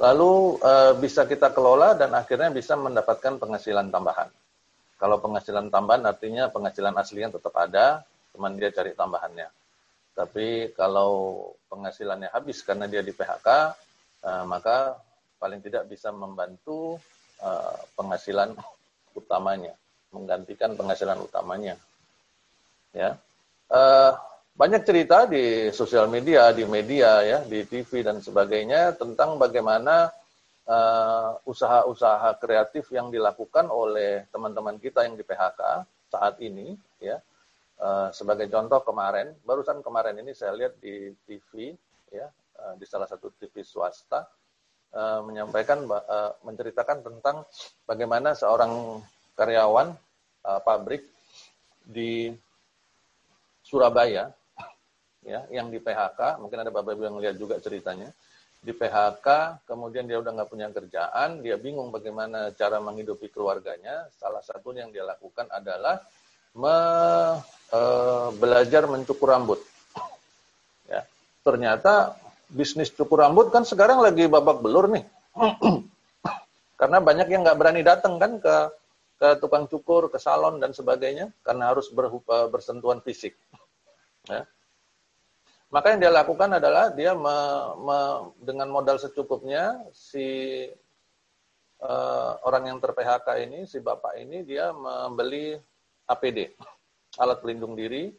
lalu 0.00 0.56
e, 0.62 0.72
bisa 1.02 1.28
kita 1.28 1.52
kelola 1.52 1.92
dan 1.92 2.16
akhirnya 2.16 2.48
bisa 2.48 2.78
mendapatkan 2.78 3.36
penghasilan 3.36 3.92
tambahan. 3.92 4.30
Kalau 5.04 5.20
penghasilan 5.20 5.68
tambahan 5.68 6.08
artinya 6.08 6.48
penghasilan 6.48 6.96
aslinya 6.96 7.36
tetap 7.36 7.52
ada, 7.60 8.00
cuman 8.32 8.56
dia 8.56 8.72
cari 8.72 8.96
tambahannya. 8.96 9.52
Tapi 10.16 10.72
kalau 10.72 11.44
penghasilannya 11.68 12.32
habis 12.32 12.64
karena 12.64 12.88
dia 12.88 13.04
di 13.04 13.12
PHK, 13.12 13.48
eh, 14.24 14.44
maka 14.48 14.96
paling 15.36 15.60
tidak 15.60 15.84
bisa 15.92 16.08
membantu 16.08 16.96
e, 17.36 17.48
penghasilan 17.92 18.56
utamanya, 19.20 19.76
menggantikan 20.08 20.72
penghasilan 20.72 21.20
utamanya. 21.20 21.76
Ya. 22.96 23.20
E, 23.68 23.80
banyak 24.56 24.88
cerita 24.88 25.28
di 25.28 25.68
sosial 25.68 26.08
media, 26.08 26.48
di 26.56 26.64
media 26.64 27.20
ya, 27.20 27.38
di 27.44 27.66
TV 27.68 28.00
dan 28.00 28.24
sebagainya 28.24 28.96
tentang 28.96 29.36
bagaimana 29.36 30.08
eh, 30.08 30.23
usaha-usaha 31.44 32.28
uh, 32.32 32.38
kreatif 32.40 32.88
yang 32.88 33.12
dilakukan 33.12 33.68
oleh 33.68 34.24
teman-teman 34.32 34.80
kita 34.80 35.04
yang 35.04 35.12
di 35.16 35.24
PHK 35.24 35.60
saat 36.08 36.40
ini 36.40 36.72
ya. 37.00 37.20
Uh, 37.74 38.08
sebagai 38.14 38.48
contoh 38.48 38.80
kemarin, 38.86 39.34
barusan 39.44 39.82
kemarin 39.84 40.16
ini 40.22 40.32
saya 40.32 40.56
lihat 40.56 40.78
di 40.80 41.12
TV 41.28 41.74
ya, 42.08 42.30
uh, 42.64 42.74
di 42.80 42.86
salah 42.88 43.04
satu 43.04 43.32
TV 43.36 43.60
swasta 43.64 44.24
menyampaikan 45.26 45.90
menceritakan 46.46 47.02
tentang 47.02 47.42
bagaimana 47.82 48.30
seorang 48.30 49.02
karyawan 49.34 49.90
pabrik 50.62 51.02
di 51.82 52.30
Surabaya 53.58 54.30
ya 55.26 55.40
yang 55.50 55.66
di 55.74 55.82
PHK 55.82 56.38
mungkin 56.38 56.62
ada 56.62 56.70
bapak 56.70 56.94
ibu 56.94 57.10
yang 57.10 57.18
lihat 57.18 57.34
juga 57.34 57.58
ceritanya 57.58 58.14
di 58.64 58.72
PHK 58.72 59.60
kemudian 59.68 60.08
dia 60.08 60.16
udah 60.16 60.32
nggak 60.32 60.48
punya 60.48 60.72
kerjaan 60.72 61.44
dia 61.44 61.60
bingung 61.60 61.92
bagaimana 61.92 62.48
cara 62.56 62.80
menghidupi 62.80 63.28
keluarganya. 63.28 64.08
Salah 64.16 64.40
satu 64.40 64.72
yang 64.72 64.88
dia 64.88 65.04
lakukan 65.04 65.44
adalah 65.52 66.00
me, 66.56 66.76
e, 67.68 67.80
belajar 68.40 68.88
mencukur 68.88 69.36
rambut. 69.36 69.60
Ya 70.88 71.04
ternyata 71.44 72.16
bisnis 72.48 72.88
cukur 72.88 73.20
rambut 73.20 73.52
kan 73.52 73.68
sekarang 73.68 74.00
lagi 74.00 74.24
babak 74.32 74.64
belur 74.64 74.88
nih. 74.88 75.04
Karena 76.80 76.98
banyak 77.04 77.28
yang 77.28 77.44
nggak 77.44 77.58
berani 77.60 77.84
datang 77.84 78.16
kan 78.16 78.40
ke 78.40 78.56
ke 79.20 79.28
tukang 79.44 79.68
cukur 79.68 80.08
ke 80.08 80.16
salon 80.18 80.58
dan 80.58 80.74
sebagainya 80.74 81.30
karena 81.46 81.70
harus 81.70 81.86
ber, 81.94 82.10
bersentuhan 82.50 82.98
fisik. 82.98 83.38
Ya 84.26 84.42
maka 85.74 85.90
yang 85.90 86.06
dia 86.06 86.12
lakukan 86.14 86.54
adalah 86.54 86.94
dia 86.94 87.18
me, 87.18 87.36
me, 87.82 87.98
dengan 88.38 88.70
modal 88.70 88.94
secukupnya 88.94 89.82
si 89.90 90.70
uh, 91.82 92.38
orang 92.46 92.70
yang 92.70 92.78
ter 92.78 92.94
PHK 92.94 93.28
ini, 93.42 93.66
si 93.66 93.82
bapak 93.82 94.14
ini 94.22 94.46
dia 94.46 94.70
membeli 94.70 95.58
APD, 96.06 96.54
alat 97.18 97.42
pelindung 97.42 97.74
diri. 97.74 98.14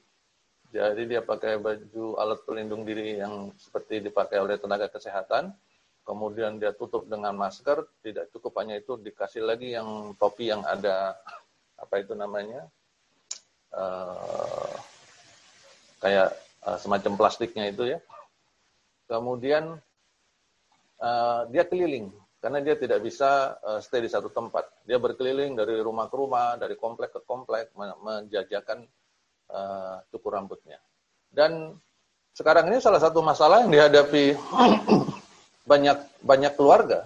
Jadi 0.76 1.08
dia 1.08 1.24
pakai 1.24 1.56
baju 1.56 2.20
alat 2.20 2.44
pelindung 2.44 2.84
diri 2.84 3.24
yang 3.24 3.56
seperti 3.56 4.04
dipakai 4.04 4.44
oleh 4.44 4.60
tenaga 4.60 4.92
kesehatan. 4.92 5.56
Kemudian 6.04 6.60
dia 6.60 6.76
tutup 6.76 7.08
dengan 7.08 7.32
masker, 7.40 7.88
tidak 8.04 8.28
cukup 8.36 8.60
hanya 8.60 8.76
itu 8.76 9.00
dikasih 9.00 9.48
lagi 9.48 9.72
yang 9.72 10.12
topi 10.20 10.52
yang 10.52 10.62
ada 10.68 11.16
apa 11.80 12.04
itu 12.04 12.12
namanya 12.12 12.68
uh, 13.72 14.76
kayak 16.04 16.45
semacam 16.82 17.14
plastiknya 17.14 17.70
itu 17.70 17.94
ya. 17.96 18.00
Kemudian 19.06 19.78
uh, 20.98 21.42
dia 21.54 21.64
keliling 21.70 22.10
karena 22.42 22.62
dia 22.62 22.74
tidak 22.78 23.06
bisa 23.06 23.58
uh, 23.62 23.78
stay 23.82 24.02
di 24.02 24.10
satu 24.10 24.34
tempat. 24.34 24.66
Dia 24.86 24.98
berkeliling 24.98 25.54
dari 25.54 25.78
rumah 25.82 26.10
ke 26.10 26.16
rumah, 26.18 26.58
dari 26.58 26.74
komplek 26.78 27.14
ke 27.14 27.22
komplek, 27.26 27.74
menjajakan 27.78 28.86
cukur 30.10 30.34
rambutnya. 30.34 30.82
Dan 31.30 31.78
sekarang 32.34 32.68
ini 32.74 32.82
salah 32.82 32.98
satu 32.98 33.22
masalah 33.22 33.62
yang 33.62 33.70
dihadapi 33.70 34.34
banyak 35.70 35.98
banyak 36.26 36.54
keluarga 36.58 37.06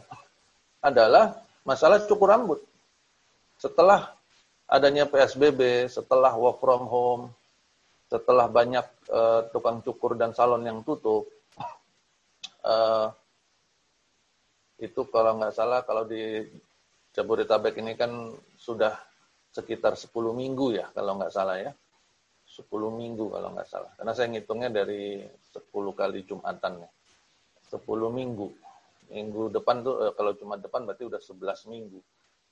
adalah 0.80 1.36
masalah 1.68 2.00
cukur 2.08 2.32
rambut. 2.32 2.60
Setelah 3.60 4.16
adanya 4.66 5.04
PSBB, 5.06 5.92
setelah 5.92 6.32
work 6.34 6.64
from 6.64 6.88
home, 6.88 7.24
setelah 8.10 8.50
banyak 8.50 8.86
uh, 9.14 9.46
tukang 9.54 9.86
cukur 9.86 10.18
dan 10.18 10.34
salon 10.34 10.66
yang 10.66 10.82
tutup, 10.82 11.30
uh, 12.66 13.14
itu 14.82 15.02
kalau 15.14 15.38
nggak 15.38 15.54
salah 15.54 15.86
kalau 15.86 16.10
di 16.10 16.42
Jabodetabek 17.14 17.78
ini 17.78 17.94
kan 17.94 18.34
sudah 18.58 18.98
sekitar 19.54 19.94
10 19.94 20.10
minggu 20.34 20.78
ya 20.78 20.90
kalau 20.90 21.22
nggak 21.22 21.34
salah 21.34 21.62
ya. 21.62 21.72
10 22.50 22.66
minggu 22.98 23.30
kalau 23.30 23.54
nggak 23.54 23.70
salah. 23.70 23.94
Karena 23.94 24.12
saya 24.18 24.28
ngitungnya 24.34 24.74
dari 24.74 25.22
10 25.54 25.70
kali 25.94 26.26
Jumatan 26.26 26.82
ya. 26.82 26.90
10 27.70 27.86
minggu. 28.10 28.48
Minggu 29.14 29.54
depan 29.54 29.86
tuh 29.86 30.10
eh, 30.10 30.14
kalau 30.18 30.34
Jumat 30.34 30.58
depan 30.66 30.82
berarti 30.86 31.06
udah 31.06 31.22
11 31.22 31.70
minggu. 31.70 32.02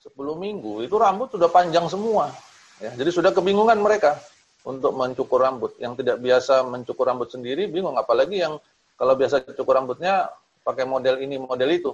10 0.05 0.13
minggu 0.37 0.85
itu 0.85 0.95
rambut 1.01 1.33
sudah 1.33 1.49
panjang 1.49 1.89
semua. 1.89 2.29
Ya, 2.77 2.93
jadi 2.93 3.09
sudah 3.09 3.33
kebingungan 3.33 3.81
mereka 3.81 4.21
untuk 4.67 4.91
mencukur 4.91 5.39
rambut. 5.39 5.79
Yang 5.79 6.03
tidak 6.03 6.17
biasa 6.19 6.67
mencukur 6.67 7.07
rambut 7.07 7.31
sendiri 7.31 7.71
bingung 7.71 7.95
apalagi 7.95 8.43
yang 8.43 8.59
kalau 8.99 9.15
biasa 9.15 9.47
cukur 9.55 9.79
rambutnya 9.79 10.27
pakai 10.67 10.83
model 10.83 11.23
ini 11.23 11.39
model 11.39 11.69
itu. 11.71 11.91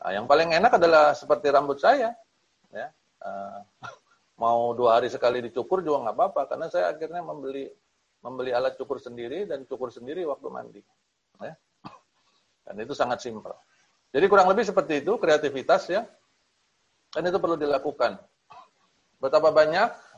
Nah, 0.00 0.14
yang 0.14 0.30
paling 0.30 0.54
enak 0.54 0.78
adalah 0.78 1.12
seperti 1.12 1.50
rambut 1.50 1.82
saya, 1.82 2.14
ya. 2.70 2.86
Uh, 3.20 3.60
mau 4.42 4.72
dua 4.72 4.96
hari 4.96 5.12
sekali 5.12 5.44
dicukur 5.44 5.84
juga 5.84 6.08
nggak 6.08 6.16
apa-apa, 6.16 6.42
karena 6.54 6.66
saya 6.72 6.94
akhirnya 6.94 7.20
membeli 7.20 7.68
membeli 8.20 8.52
alat 8.52 8.76
cukur 8.76 9.00
sendiri 9.00 9.48
dan 9.48 9.64
cukur 9.68 9.92
sendiri 9.92 10.24
waktu 10.24 10.46
mandi, 10.48 10.80
ya. 11.40 11.52
Dan 12.64 12.74
itu 12.80 12.92
sangat 12.96 13.20
simpel. 13.20 13.52
Jadi 14.12 14.24
kurang 14.28 14.48
lebih 14.48 14.64
seperti 14.64 15.04
itu 15.04 15.16
kreativitas 15.16 15.88
ya, 15.88 16.04
dan 17.12 17.22
itu 17.28 17.36
perlu 17.36 17.56
dilakukan. 17.60 18.20
Betapa 19.20 19.52
banyak 19.52 19.88
eh, 19.88 20.09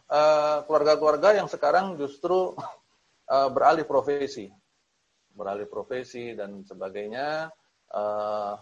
keluarga-keluarga 0.69 1.28
uh, 1.33 1.37
yang 1.40 1.49
sekarang 1.49 1.97
justru 1.97 2.52
uh, 3.28 3.49
beralih 3.54 3.88
profesi, 3.88 4.52
beralih 5.33 5.64
profesi 5.64 6.37
dan 6.37 6.61
sebagainya. 6.69 7.49
Uh, 7.92 8.57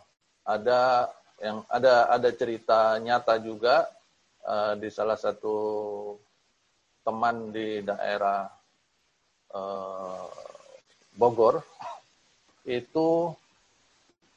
ada 0.46 1.10
yang 1.38 1.62
ada 1.70 2.10
ada 2.10 2.30
cerita 2.34 2.98
nyata 2.98 3.38
juga 3.38 3.86
uh, 4.46 4.74
di 4.78 4.90
salah 4.90 5.18
satu 5.18 5.56
teman 7.02 7.50
di 7.50 7.82
daerah 7.82 8.46
uh, 9.54 10.26
Bogor. 11.18 11.58
Itu 12.80 13.34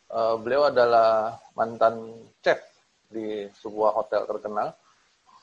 uh, 0.09 0.35
beliau 0.41 0.73
adalah 0.73 1.37
mantan 1.53 2.25
chef 2.41 2.57
di 3.05 3.45
sebuah 3.61 4.01
hotel 4.01 4.25
terkenal. 4.25 4.73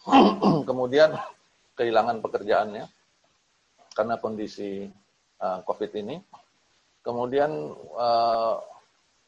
Kemudian 0.68 1.14
kehilangan 1.80 2.20
pekerjaannya 2.20 2.84
karena 3.96 4.14
kondisi 4.20 4.84
uh, 5.40 5.64
COVID 5.64 5.92
ini 5.96 6.20
kemudian 7.00 7.72
uh, 7.96 8.60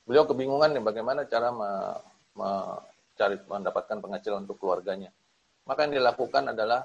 beliau 0.05 0.29
kebingungan 0.29 0.77
nih 0.77 0.85
bagaimana 0.85 1.25
cara 1.25 1.49
mencari 2.37 3.37
mendapatkan 3.49 3.99
penghasilan 4.03 4.45
untuk 4.45 4.61
keluarganya. 4.61 5.09
Maka 5.65 5.87
yang 5.87 5.95
dilakukan 6.03 6.53
adalah 6.53 6.85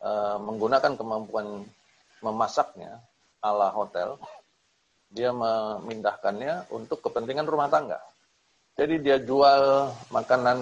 uh, 0.00 0.38
menggunakan 0.38 0.94
kemampuan 0.94 1.66
memasaknya 2.22 3.02
ala 3.42 3.68
hotel. 3.74 4.16
Dia 5.14 5.30
memindahkannya 5.30 6.74
untuk 6.74 6.98
kepentingan 7.04 7.46
rumah 7.46 7.70
tangga. 7.70 8.02
Jadi 8.74 8.98
dia 8.98 9.22
jual 9.22 9.94
makanan 10.10 10.58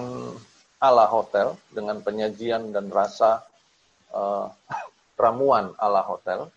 ala 0.83 1.07
hotel 1.07 1.55
dengan 1.71 2.03
penyajian 2.03 2.75
dan 2.75 2.91
rasa 2.91 3.47
uh, 4.11 4.51
ramuan 5.23 5.71
ala 5.79 6.03
hotel 6.03 6.51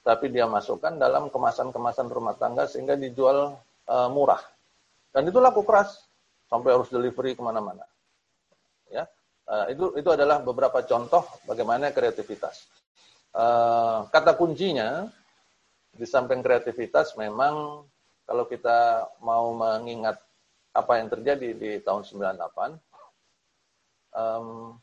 tapi 0.00 0.32
dia 0.32 0.48
masukkan 0.48 0.96
dalam 0.96 1.28
kemasan-kemasan 1.28 2.08
rumah 2.08 2.32
tangga 2.32 2.64
sehingga 2.64 2.96
dijual 2.96 3.60
uh, 3.84 4.08
murah. 4.08 4.40
Dan 5.12 5.28
itu 5.28 5.36
laku 5.36 5.60
keras 5.68 6.00
sampai 6.48 6.72
harus 6.72 6.88
delivery 6.88 7.36
ke 7.36 7.44
mana-mana. 7.44 7.84
Ya, 8.88 9.04
uh, 9.44 9.68
itu 9.68 9.92
itu 10.00 10.08
adalah 10.08 10.40
beberapa 10.40 10.80
contoh 10.80 11.28
bagaimana 11.44 11.92
kreativitas. 11.92 12.64
Uh, 13.36 14.08
kata 14.08 14.32
kuncinya 14.40 15.04
di 15.92 16.08
samping 16.08 16.40
kreativitas 16.40 17.12
memang 17.20 17.84
kalau 18.24 18.48
kita 18.48 19.04
mau 19.20 19.52
mengingat 19.52 20.16
apa 20.72 21.04
yang 21.04 21.12
terjadi 21.12 21.52
di 21.52 21.70
tahun 21.84 22.08
98, 22.08 22.87
um, 24.18 24.74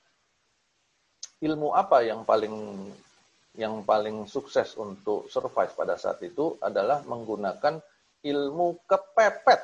ilmu 1.44 1.76
apa 1.76 2.08
yang 2.08 2.24
paling 2.24 2.56
yang 3.56 3.84
paling 3.88 4.28
sukses 4.28 4.76
untuk 4.76 5.28
survive 5.32 5.72
pada 5.76 5.96
saat 5.96 6.20
itu 6.24 6.60
adalah 6.60 7.04
menggunakan 7.08 7.80
ilmu 8.24 8.84
kepepet. 8.84 9.62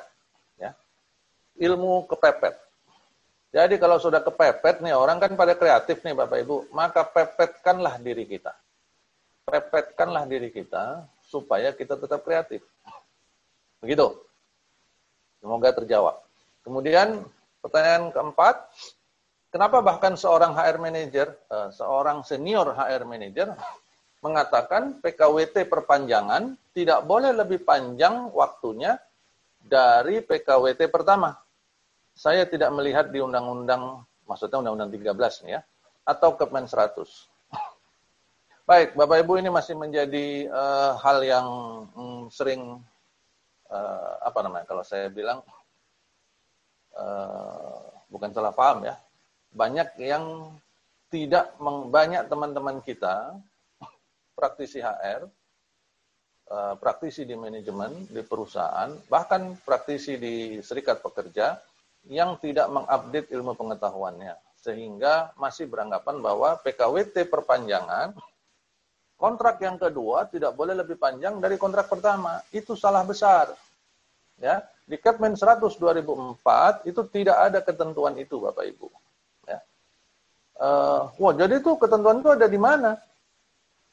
Ya. 0.56 0.72
Ilmu 1.60 2.08
kepepet. 2.08 2.56
Jadi 3.52 3.76
kalau 3.76 4.00
sudah 4.00 4.24
kepepet 4.24 4.80
nih, 4.80 4.96
orang 4.96 5.20
kan 5.20 5.36
pada 5.36 5.52
kreatif 5.52 6.00
nih 6.00 6.16
Bapak 6.16 6.40
Ibu, 6.40 6.72
maka 6.72 7.04
pepetkanlah 7.04 8.00
diri 8.00 8.24
kita. 8.24 8.56
Pepetkanlah 9.44 10.24
diri 10.24 10.48
kita 10.48 11.04
supaya 11.20 11.68
kita 11.76 12.00
tetap 12.00 12.24
kreatif. 12.24 12.64
Begitu. 13.84 14.08
Semoga 15.44 15.68
terjawab. 15.76 16.16
Kemudian 16.64 17.28
pertanyaan 17.60 18.08
keempat, 18.08 18.72
kenapa 19.52 19.84
bahkan 19.84 20.16
seorang 20.16 20.56
HR 20.56 20.80
manager, 20.80 21.28
eh, 21.52 21.68
seorang 21.76 22.24
senior 22.24 22.72
HR 22.72 23.04
manager 23.04 23.52
mengatakan 24.24 24.98
PKWT 25.04 25.68
perpanjangan 25.68 26.56
tidak 26.72 27.04
boleh 27.04 27.36
lebih 27.36 27.60
panjang 27.62 28.32
waktunya 28.32 28.96
dari 29.60 30.24
PKWT 30.24 30.88
pertama. 30.88 31.36
Saya 32.16 32.48
tidak 32.48 32.72
melihat 32.72 33.12
di 33.12 33.20
undang-undang, 33.20 34.02
maksudnya 34.24 34.64
undang-undang 34.64 34.90
13 34.90 35.44
nih 35.44 35.52
ya, 35.58 35.60
atau 36.08 36.34
Kepmen 36.36 36.68
100. 36.68 36.92
Baik, 38.68 38.94
Bapak 38.94 39.26
Ibu 39.26 39.42
ini 39.42 39.48
masih 39.48 39.74
menjadi 39.74 40.48
uh, 40.48 40.92
hal 41.00 41.18
yang 41.24 41.48
mm, 41.92 42.22
sering 42.30 42.78
uh, 43.72 44.12
apa 44.22 44.38
namanya 44.44 44.68
kalau 44.68 44.84
saya 44.84 45.08
bilang 45.08 45.40
uh, 46.94 47.90
bukan 48.12 48.30
salah 48.30 48.52
paham 48.52 48.86
ya. 48.86 48.94
Banyak 49.52 50.00
yang 50.00 50.48
tidak 51.12 51.52
banyak 51.92 52.24
teman-teman 52.24 52.80
kita 52.80 53.36
praktisi 54.32 54.80
HR, 54.80 55.28
eh, 56.48 56.74
praktisi 56.80 57.28
di 57.28 57.36
manajemen 57.36 58.08
di 58.08 58.24
perusahaan, 58.24 58.90
bahkan 59.12 59.54
praktisi 59.60 60.16
di 60.16 60.58
serikat 60.64 61.04
pekerja 61.04 61.60
yang 62.08 62.40
tidak 62.40 62.66
mengupdate 62.72 63.30
ilmu 63.30 63.52
pengetahuannya. 63.54 64.34
Sehingga 64.62 65.36
masih 65.36 65.68
beranggapan 65.68 66.22
bahwa 66.22 66.56
PKWT 66.64 67.28
perpanjangan, 67.28 68.14
kontrak 69.20 69.62
yang 69.62 69.78
kedua 69.78 70.26
tidak 70.26 70.54
boleh 70.58 70.74
lebih 70.74 70.98
panjang 70.98 71.38
dari 71.38 71.54
kontrak 71.60 71.86
pertama. 71.86 72.42
Itu 72.50 72.74
salah 72.74 73.06
besar. 73.06 73.54
Ya, 74.40 74.64
di 74.88 74.98
Kepmen 74.98 75.38
100 75.38 75.78
2004 75.78 76.82
itu 76.88 76.98
tidak 77.14 77.36
ada 77.38 77.62
ketentuan 77.62 78.18
itu 78.18 78.42
Bapak 78.42 78.66
Ibu. 78.66 78.90
Uh, 80.56 81.08
wah, 81.16 81.32
jadi 81.34 81.58
itu 81.58 81.74
ketentuan 81.80 82.20
itu 82.20 82.30
ada 82.32 82.46
di 82.46 82.60
mana? 82.60 82.98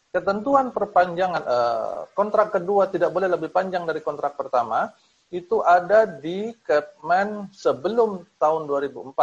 ketentuan 0.09 0.73
perpanjangan 0.73 1.43
uh, 1.45 2.09
kontrak 2.17 2.49
kedua 2.49 2.89
tidak 2.89 3.13
boleh 3.13 3.29
lebih 3.29 3.53
panjang 3.53 3.85
dari 3.85 4.01
kontrak 4.01 4.33
pertama 4.33 4.89
itu 5.29 5.61
ada 5.61 6.09
di 6.09 6.49
Kepmen 6.65 7.53
sebelum 7.53 8.25
tahun 8.41 8.65
2004 8.65 9.13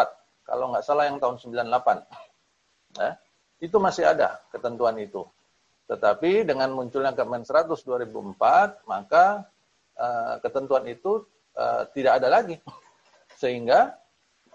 kalau 0.47 0.71
nggak 0.71 0.87
salah 0.87 1.11
yang 1.11 1.19
tahun 1.19 1.43
98 1.43 3.03
ya. 3.03 3.19
itu 3.59 3.77
masih 3.83 4.07
ada 4.07 4.39
ketentuan 4.55 4.95
itu. 5.03 5.27
Tetapi 5.91 6.47
dengan 6.47 6.71
munculnya 6.75 7.15
Kemen 7.15 7.43
100 7.43 7.83
2004, 7.83 8.87
maka 8.87 9.47
uh, 9.99 10.39
ketentuan 10.43 10.87
itu 10.87 11.27
uh, 11.59 11.87
tidak 11.95 12.23
ada 12.23 12.29
lagi. 12.31 12.59
Sehingga 13.41 13.95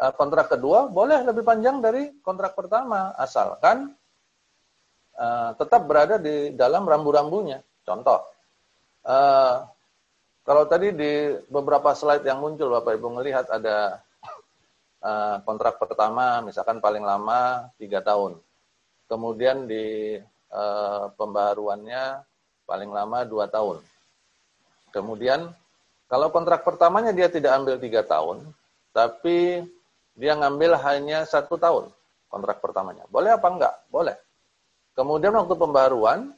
kontrak 0.09 0.49
kedua 0.49 0.89
boleh 0.89 1.21
lebih 1.21 1.45
panjang 1.45 1.77
dari 1.77 2.09
kontrak 2.25 2.57
pertama, 2.57 3.13
asalkan 3.21 3.93
uh, 5.13 5.53
tetap 5.53 5.85
berada 5.85 6.17
di 6.17 6.57
dalam 6.57 6.89
rambu-rambunya. 6.89 7.61
Contoh, 7.85 8.25
uh, 9.05 9.61
kalau 10.41 10.65
tadi 10.65 10.89
di 10.89 11.37
beberapa 11.53 11.93
slide 11.93 12.25
yang 12.25 12.41
muncul, 12.41 12.73
Bapak 12.73 12.97
Ibu 12.97 13.21
melihat 13.21 13.45
ada 13.53 14.01
uh, 15.05 15.37
kontrak 15.45 15.77
pertama, 15.77 16.41
misalkan 16.41 16.81
paling 16.81 17.05
lama 17.05 17.69
tiga 17.77 18.01
tahun. 18.01 18.41
Kemudian 19.05 19.69
di 19.69 20.17
uh, 20.49 21.13
pembaharuannya 21.13 22.25
paling 22.65 22.89
lama 22.89 23.21
dua 23.21 23.45
tahun. 23.45 23.85
Kemudian 24.89 25.53
kalau 26.09 26.33
kontrak 26.33 26.65
pertamanya 26.65 27.13
dia 27.13 27.29
tidak 27.29 27.53
ambil 27.53 27.77
tiga 27.77 28.01
tahun, 28.01 28.49
tapi 28.91 29.61
dia 30.21 30.37
ngambil 30.37 30.77
hanya 30.85 31.25
satu 31.25 31.57
tahun 31.57 31.89
kontrak 32.29 32.61
pertamanya. 32.61 33.09
Boleh 33.09 33.33
apa 33.33 33.47
enggak? 33.49 33.75
Boleh. 33.89 34.13
Kemudian 34.93 35.33
waktu 35.33 35.57
pembaruan, 35.57 36.29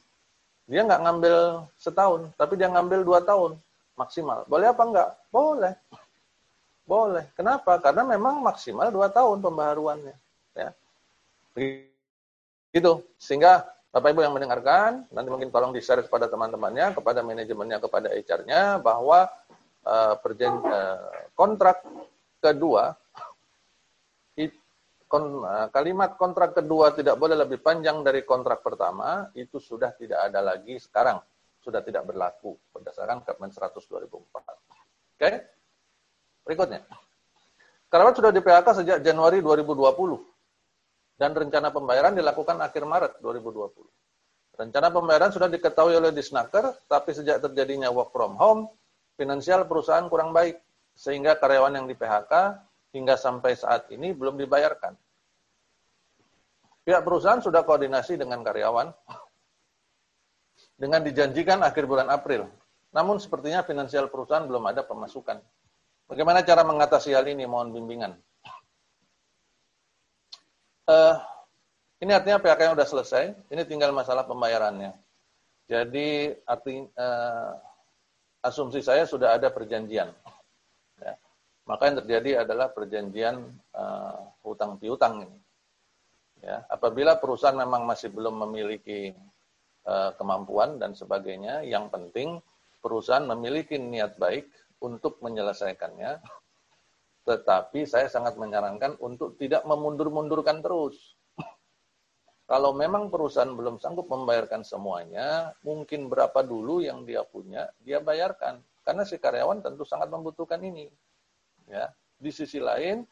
dia 0.64 0.80
nggak 0.88 1.04
ngambil 1.04 1.68
setahun, 1.76 2.32
tapi 2.40 2.56
dia 2.56 2.72
ngambil 2.72 3.04
dua 3.04 3.20
tahun 3.20 3.60
maksimal. 4.00 4.48
Boleh 4.48 4.72
apa 4.72 4.82
enggak? 4.88 5.08
Boleh. 5.28 5.74
Boleh. 6.88 7.24
Kenapa? 7.36 7.76
Karena 7.76 8.08
memang 8.08 8.40
maksimal 8.40 8.88
dua 8.88 9.12
tahun 9.12 9.44
pembaharuannya. 9.44 10.16
Ya. 10.56 10.72
Begitu. 11.52 13.04
Sehingga 13.20 13.68
Bapak 13.92 14.10
Ibu 14.10 14.26
yang 14.26 14.34
mendengarkan, 14.34 15.06
nanti 15.12 15.28
mungkin 15.30 15.54
tolong 15.54 15.70
di-share 15.70 16.02
kepada 16.02 16.26
teman-temannya, 16.26 16.98
kepada 16.98 17.22
manajemennya, 17.22 17.78
kepada 17.78 18.10
HR-nya, 18.10 18.82
bahwa 18.82 19.30
uh, 19.86 20.18
uh, 20.18 20.98
kontrak 21.38 21.78
kedua, 22.42 22.98
kon, 25.08 25.44
uh, 25.44 25.68
kalimat 25.70 26.16
kontrak 26.18 26.56
kedua 26.56 26.92
tidak 26.96 27.16
boleh 27.20 27.36
lebih 27.38 27.60
panjang 27.60 28.00
dari 28.02 28.24
kontrak 28.24 28.60
pertama, 28.64 29.28
itu 29.36 29.60
sudah 29.60 29.92
tidak 29.94 30.30
ada 30.30 30.40
lagi 30.40 30.76
sekarang, 30.80 31.20
sudah 31.60 31.80
tidak 31.80 32.04
berlaku 32.08 32.56
berdasarkan 32.74 33.22
Kepmen 33.22 33.52
100 33.52 33.78
2004. 33.78 34.10
Oke? 34.10 34.50
Okay? 35.16 35.34
Berikutnya. 36.44 36.84
Karyawan 37.88 38.14
sudah 38.18 38.30
di 38.34 38.42
PHK 38.42 38.68
sejak 38.82 38.98
Januari 39.06 39.38
2020 39.38 40.34
dan 41.14 41.30
rencana 41.30 41.70
pembayaran 41.70 42.12
dilakukan 42.12 42.58
akhir 42.58 42.82
Maret 42.82 43.12
2020. 43.22 43.86
Rencana 44.54 44.90
pembayaran 44.90 45.30
sudah 45.34 45.50
diketahui 45.50 45.98
oleh 45.98 46.10
Disnaker, 46.14 46.74
tapi 46.86 47.10
sejak 47.10 47.42
terjadinya 47.42 47.90
work 47.90 48.14
from 48.14 48.38
home, 48.38 48.70
finansial 49.18 49.66
perusahaan 49.66 50.06
kurang 50.06 50.30
baik, 50.30 50.58
sehingga 50.94 51.34
karyawan 51.38 51.74
yang 51.74 51.86
di 51.90 51.94
PHK 51.98 52.54
hingga 52.94 53.18
sampai 53.18 53.58
saat 53.58 53.90
ini 53.90 54.14
belum 54.14 54.38
dibayarkan. 54.38 54.94
Pihak 56.86 57.02
perusahaan 57.02 57.42
sudah 57.42 57.66
koordinasi 57.66 58.14
dengan 58.14 58.46
karyawan 58.46 58.94
dengan 60.80 61.02
dijanjikan 61.02 61.66
akhir 61.66 61.90
bulan 61.90 62.06
April. 62.06 62.46
Namun 62.94 63.18
sepertinya 63.18 63.66
finansial 63.66 64.06
perusahaan 64.06 64.46
belum 64.46 64.70
ada 64.70 64.86
pemasukan. 64.86 65.42
Bagaimana 66.06 66.46
cara 66.46 66.62
mengatasi 66.62 67.10
hal 67.10 67.26
ini? 67.26 67.42
Mohon 67.42 67.74
bimbingan. 67.74 68.12
Uh, 70.84 71.16
ini 72.04 72.12
artinya 72.12 72.36
PHK-nya 72.36 72.76
sudah 72.76 72.88
selesai, 72.92 73.24
ini 73.48 73.62
tinggal 73.64 73.90
masalah 73.90 74.28
pembayarannya. 74.28 74.92
Jadi 75.64 76.36
arti 76.44 76.84
uh, 76.84 77.50
asumsi 78.44 78.84
saya 78.84 79.08
sudah 79.08 79.40
ada 79.40 79.48
perjanjian. 79.48 80.12
Maka 81.64 81.88
yang 81.88 81.96
terjadi 82.04 82.44
adalah 82.44 82.68
perjanjian 82.72 83.40
uh, 83.72 84.20
hutang 84.44 84.76
piutang 84.76 85.24
ini. 85.24 85.38
Ya. 86.44 86.60
Apabila 86.68 87.16
perusahaan 87.16 87.56
memang 87.56 87.88
masih 87.88 88.12
belum 88.12 88.44
memiliki 88.44 89.16
uh, 89.88 90.12
kemampuan 90.20 90.76
dan 90.76 90.92
sebagainya, 90.92 91.64
yang 91.64 91.88
penting 91.88 92.36
perusahaan 92.84 93.24
memiliki 93.24 93.80
niat 93.80 94.20
baik 94.20 94.44
untuk 94.84 95.24
menyelesaikannya 95.24 96.20
tetapi 97.24 97.88
saya 97.88 98.06
sangat 98.12 98.36
menyarankan 98.36 99.00
untuk 99.00 99.40
tidak 99.40 99.64
memundur-mundurkan 99.64 100.60
terus. 100.60 101.16
Kalau 102.52 102.76
memang 102.76 103.08
perusahaan 103.08 103.48
belum 103.48 103.80
sanggup 103.80 104.12
membayarkan 104.12 104.60
semuanya, 104.60 105.56
mungkin 105.64 106.12
berapa 106.12 106.44
dulu 106.44 106.84
yang 106.84 107.08
dia 107.08 107.24
punya, 107.24 107.72
dia 107.80 108.04
bayarkan. 108.04 108.60
Karena 108.84 109.08
si 109.08 109.16
karyawan 109.16 109.64
tentu 109.64 109.88
sangat 109.88 110.12
membutuhkan 110.12 110.60
ini. 110.60 110.84
Ya. 111.68 111.92
Di 112.20 112.30
sisi 112.30 112.62
lain, 112.62 113.04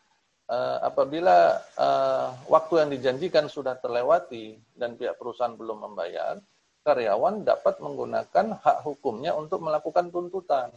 eh, 0.48 0.78
apabila 0.82 1.58
eh, 1.58 2.28
waktu 2.48 2.74
yang 2.84 2.90
dijanjikan 2.92 3.46
sudah 3.48 3.76
terlewati 3.78 4.56
dan 4.76 4.96
pihak 4.96 5.16
perusahaan 5.16 5.56
belum 5.56 5.90
membayar, 5.90 6.40
karyawan 6.82 7.46
dapat 7.46 7.78
menggunakan 7.78 8.58
hak 8.58 8.78
hukumnya 8.82 9.32
untuk 9.38 9.62
melakukan 9.62 10.10
tuntutan. 10.10 10.68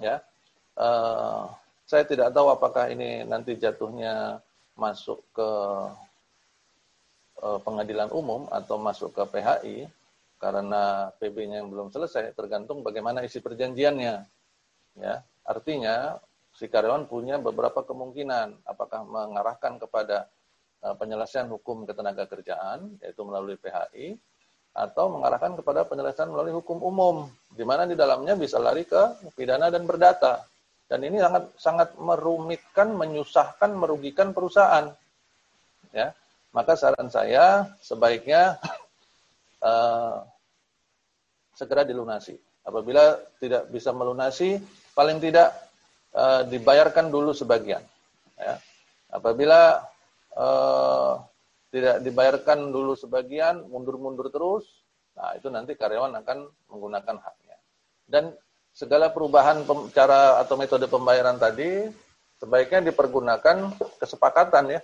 Ya, 0.00 0.24
Uh, 0.72 1.52
saya 1.84 2.00
tidak 2.08 2.32
tahu 2.32 2.48
apakah 2.48 2.88
ini 2.88 3.28
nanti 3.28 3.60
jatuhnya 3.60 4.40
masuk 4.72 5.20
ke 5.36 5.50
pengadilan 7.42 8.08
umum 8.14 8.46
atau 8.48 8.78
masuk 8.78 9.12
ke 9.12 9.22
PHI 9.28 9.76
karena 10.38 11.10
PB-nya 11.18 11.62
yang 11.62 11.70
belum 11.70 11.90
selesai 11.90 12.34
tergantung 12.38 12.86
bagaimana 12.86 13.26
isi 13.26 13.42
perjanjiannya. 13.42 14.22
Ya, 14.98 15.24
artinya 15.48 16.20
si 16.52 16.68
karyawan 16.68 17.08
punya 17.08 17.40
beberapa 17.40 17.80
kemungkinan 17.80 18.68
apakah 18.68 19.08
mengarahkan 19.08 19.80
kepada 19.80 20.28
uh, 20.84 20.92
penyelesaian 20.96 21.48
hukum 21.48 21.88
ketenaga 21.88 22.28
kerjaan 22.28 23.00
yaitu 23.00 23.24
melalui 23.24 23.56
PHI 23.56 24.20
atau 24.72 25.12
mengarahkan 25.16 25.56
kepada 25.56 25.88
penyelesaian 25.88 26.28
melalui 26.28 26.52
hukum 26.60 26.80
umum 26.80 27.16
di 27.52 27.64
mana 27.64 27.88
di 27.88 27.96
dalamnya 27.96 28.36
bisa 28.36 28.60
lari 28.60 28.84
ke 28.84 29.32
pidana 29.32 29.72
dan 29.72 29.88
perdata 29.88 30.44
dan 30.92 31.08
ini 31.08 31.24
sangat 31.24 31.44
sangat 31.56 31.88
merumitkan, 31.96 32.92
menyusahkan, 32.92 33.72
merugikan 33.72 34.36
perusahaan. 34.36 34.92
Ya, 35.88 36.12
maka 36.52 36.76
saran 36.76 37.08
saya 37.08 37.64
sebaiknya 37.80 38.60
uh, 39.64 40.20
segera 41.56 41.88
dilunasi. 41.88 42.36
Apabila 42.60 43.16
tidak 43.40 43.72
bisa 43.72 43.88
melunasi, 43.96 44.60
paling 44.92 45.18
tidak 45.20 45.52
uh, 46.16 46.44
dibayarkan 46.46 47.08
dulu 47.08 47.32
sebagian. 47.32 47.82
Ya. 48.36 48.56
Apabila 49.12 49.84
uh, 50.36 51.20
tidak 51.72 52.04
dibayarkan 52.04 52.68
dulu 52.72 52.92
sebagian, 52.96 53.64
mundur-mundur 53.68 54.28
terus, 54.28 54.68
nah 55.16 55.32
itu 55.36 55.48
nanti 55.48 55.72
karyawan 55.76 56.12
akan 56.20 56.48
menggunakan 56.68 57.16
haknya. 57.16 57.56
Dan 58.04 58.32
segala 58.72 59.12
perubahan 59.12 59.64
cara 59.92 60.40
atau 60.40 60.56
metode 60.56 60.88
pembayaran 60.88 61.36
tadi 61.36 61.88
sebaiknya 62.40 62.92
dipergunakan 62.92 63.72
kesepakatan 64.00 64.76
ya 64.76 64.80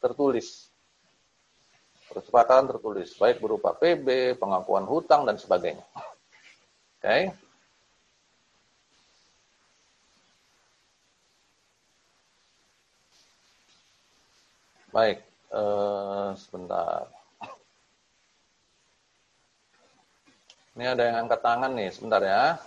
tertulis. 0.00 0.68
Kesepakatan 2.10 2.66
tertulis 2.66 3.14
baik 3.14 3.38
berupa 3.38 3.70
PB, 3.76 4.36
pengakuan 4.40 4.82
hutang 4.84 5.22
dan 5.24 5.38
sebagainya. 5.38 5.84
Oke. 5.94 7.00
Okay. 7.00 7.22
Baik, 14.90 15.22
uh, 15.54 16.34
sebentar. 16.34 17.06
Ini 20.74 20.84
ada 20.90 21.02
yang 21.06 21.16
angkat 21.26 21.40
tangan 21.46 21.72
nih, 21.78 21.90
sebentar 21.94 22.18
ya. 22.18 22.58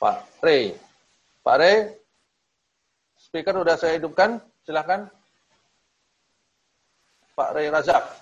Pak 0.00 0.24
Rey. 0.40 0.72
Pak 1.44 1.56
Rey, 1.60 1.76
speaker 3.20 3.52
sudah 3.60 3.76
saya 3.76 4.00
hidupkan, 4.00 4.40
silahkan. 4.64 5.12
Pak 7.36 7.52
Rey 7.52 7.68
Razak. 7.68 8.19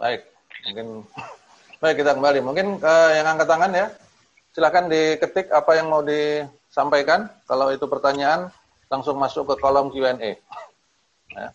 Baik, 0.00 0.24
mungkin 0.64 0.86
baik 1.76 1.96
kita 2.00 2.16
kembali. 2.16 2.40
Mungkin 2.40 2.80
uh, 2.80 3.10
yang 3.12 3.36
angkat 3.36 3.48
tangan 3.52 3.68
ya, 3.76 3.86
silakan 4.56 4.88
diketik 4.88 5.52
apa 5.52 5.76
yang 5.76 5.92
mau 5.92 6.00
di 6.00 6.40
sampaikan. 6.72 7.28
Kalau 7.44 7.68
itu 7.68 7.84
pertanyaan, 7.84 8.48
langsung 8.88 9.20
masuk 9.20 9.52
ke 9.52 9.54
kolom 9.60 9.92
Q&A. 9.92 10.40
Ya. 11.36 11.48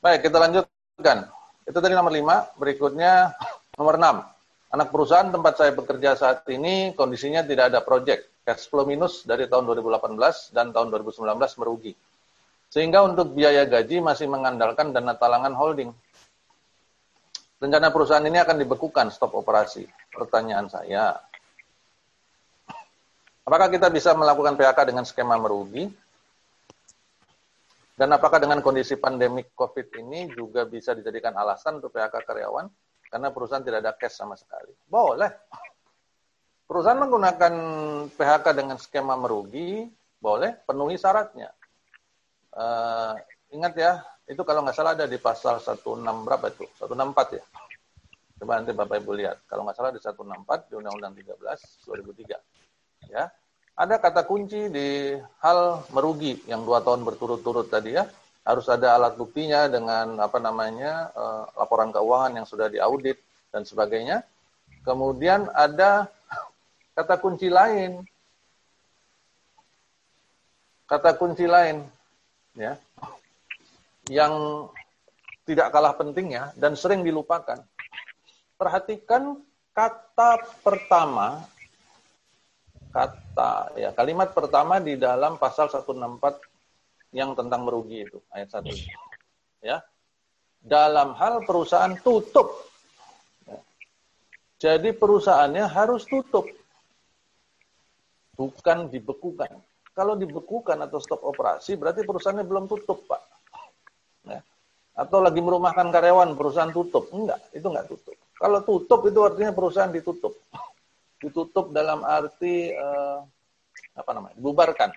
Baik, 0.00 0.24
kita 0.24 0.40
lanjut 0.40 0.64
agan. 1.04 1.28
Itu 1.68 1.84
tadi 1.84 1.92
nomor 1.92 2.16
lima. 2.16 2.48
Berikutnya 2.56 3.36
nomor 3.76 4.00
enam. 4.00 4.24
Anak 4.72 4.88
perusahaan 4.88 5.28
tempat 5.28 5.60
saya 5.60 5.76
bekerja 5.76 6.16
saat 6.16 6.48
ini 6.48 6.96
kondisinya 6.96 7.44
tidak 7.44 7.76
ada 7.76 7.84
proyek. 7.84 8.24
Cash 8.48 8.72
flow 8.72 8.88
minus 8.88 9.20
dari 9.28 9.44
tahun 9.44 9.68
2018 9.68 10.16
dan 10.56 10.72
tahun 10.72 10.88
2019 10.96 11.28
merugi. 11.60 11.92
Sehingga 12.72 13.04
untuk 13.04 13.36
biaya 13.36 13.68
gaji 13.68 14.00
masih 14.00 14.32
mengandalkan 14.32 14.96
dana 14.96 15.12
talangan 15.12 15.52
holding. 15.52 15.92
Rencana 17.62 17.94
perusahaan 17.94 18.26
ini 18.26 18.42
akan 18.42 18.58
dibekukan 18.58 19.14
stop 19.14 19.38
operasi. 19.38 19.86
Pertanyaan 20.10 20.66
saya, 20.66 21.14
apakah 23.46 23.70
kita 23.70 23.86
bisa 23.86 24.10
melakukan 24.18 24.58
PHK 24.58 24.90
dengan 24.90 25.06
skema 25.06 25.38
merugi? 25.38 25.86
Dan 27.94 28.10
apakah 28.18 28.42
dengan 28.42 28.58
kondisi 28.66 28.98
pandemik 28.98 29.54
COVID 29.54 29.94
ini 30.02 30.26
juga 30.34 30.66
bisa 30.66 30.90
dijadikan 30.90 31.38
alasan 31.38 31.78
untuk 31.78 31.94
PHK 31.94 32.26
karyawan? 32.26 32.66
Karena 33.06 33.30
perusahaan 33.30 33.62
tidak 33.62 33.86
ada 33.86 33.94
cash 33.94 34.18
sama 34.18 34.34
sekali. 34.34 34.74
Boleh. 34.90 35.30
Perusahaan 36.66 36.98
menggunakan 36.98 37.54
PHK 38.10 38.46
dengan 38.58 38.74
skema 38.82 39.14
merugi, 39.14 39.86
boleh, 40.18 40.50
penuhi 40.66 40.98
syaratnya. 40.98 41.54
Uh, 42.50 43.14
ingat 43.54 43.78
ya, 43.78 44.02
itu 44.32 44.42
kalau 44.48 44.64
nggak 44.64 44.76
salah 44.76 44.96
ada 44.96 45.04
di 45.04 45.20
pasal 45.20 45.60
16 45.60 46.26
berapa 46.26 46.48
itu? 46.48 46.64
164 46.80 47.36
ya. 47.36 47.44
Coba 48.42 48.58
nanti 48.58 48.72
Bapak 48.74 48.96
Ibu 48.98 49.12
lihat. 49.14 49.44
Kalau 49.46 49.62
nggak 49.68 49.76
salah 49.76 49.92
di 49.92 50.00
164 50.00 50.72
di 50.72 50.74
Undang-Undang 50.80 51.12
13 51.14 51.86
2003. 51.86 53.12
Ya 53.12 53.30
ada 53.72 53.96
kata 53.96 54.28
kunci 54.28 54.68
di 54.68 55.16
hal 55.40 55.84
merugi 55.96 56.36
yang 56.44 56.64
dua 56.68 56.84
tahun 56.84 57.08
berturut-turut 57.08 57.72
tadi 57.72 57.96
ya 57.96 58.04
harus 58.44 58.66
ada 58.68 58.98
alat 58.98 59.16
buktinya 59.16 59.70
dengan 59.70 60.18
apa 60.20 60.36
namanya 60.42 61.08
uh, 61.14 61.44
laporan 61.56 61.94
keuangan 61.94 62.42
yang 62.42 62.46
sudah 62.46 62.68
diaudit 62.68 63.16
dan 63.48 63.64
sebagainya 63.64 64.26
kemudian 64.84 65.48
ada 65.56 66.10
kata 66.92 67.16
kunci 67.22 67.48
lain 67.48 68.04
kata 70.84 71.16
kunci 71.16 71.48
lain 71.48 71.86
ya 72.58 72.76
yang 74.10 74.66
tidak 75.46 75.70
kalah 75.70 75.94
pentingnya 75.94 76.54
dan 76.58 76.74
sering 76.74 77.02
dilupakan. 77.06 77.58
Perhatikan 78.58 79.42
kata 79.74 80.38
pertama 80.62 81.42
kata 82.92 83.72
ya 83.80 83.90
kalimat 83.96 84.36
pertama 84.36 84.76
di 84.76 85.00
dalam 85.00 85.40
pasal 85.40 85.72
164 85.72 87.16
yang 87.16 87.32
tentang 87.32 87.64
merugi 87.64 88.04
itu 88.04 88.18
ayat 88.30 88.62
1 88.62 88.68
ya. 89.64 89.80
Dalam 90.62 91.18
hal 91.18 91.42
perusahaan 91.42 91.90
tutup. 91.98 92.70
Ya. 93.50 93.58
jadi 94.62 94.94
perusahaannya 94.94 95.66
harus 95.66 96.06
tutup. 96.06 96.46
Bukan 98.38 98.88
dibekukan. 98.94 99.58
Kalau 99.92 100.14
dibekukan 100.16 100.78
atau 100.86 101.02
stop 101.02 101.20
operasi 101.26 101.74
berarti 101.74 102.06
perusahaannya 102.06 102.46
belum 102.46 102.64
tutup 102.70 103.04
pak 103.10 103.31
ya. 104.26 104.40
atau 104.98 105.18
lagi 105.24 105.40
merumahkan 105.40 105.88
karyawan 105.88 106.34
perusahaan 106.36 106.70
tutup 106.70 107.08
enggak 107.14 107.40
itu 107.54 107.66
enggak 107.66 107.86
tutup 107.88 108.16
kalau 108.36 108.60
tutup 108.66 109.00
itu 109.06 109.20
artinya 109.22 109.52
perusahaan 109.54 109.90
ditutup 109.90 110.34
ditutup 111.22 111.70
dalam 111.70 112.02
arti 112.02 112.74
uh, 112.74 113.22
apa 113.96 114.10
namanya 114.16 114.34
dibubarkan. 114.36 114.90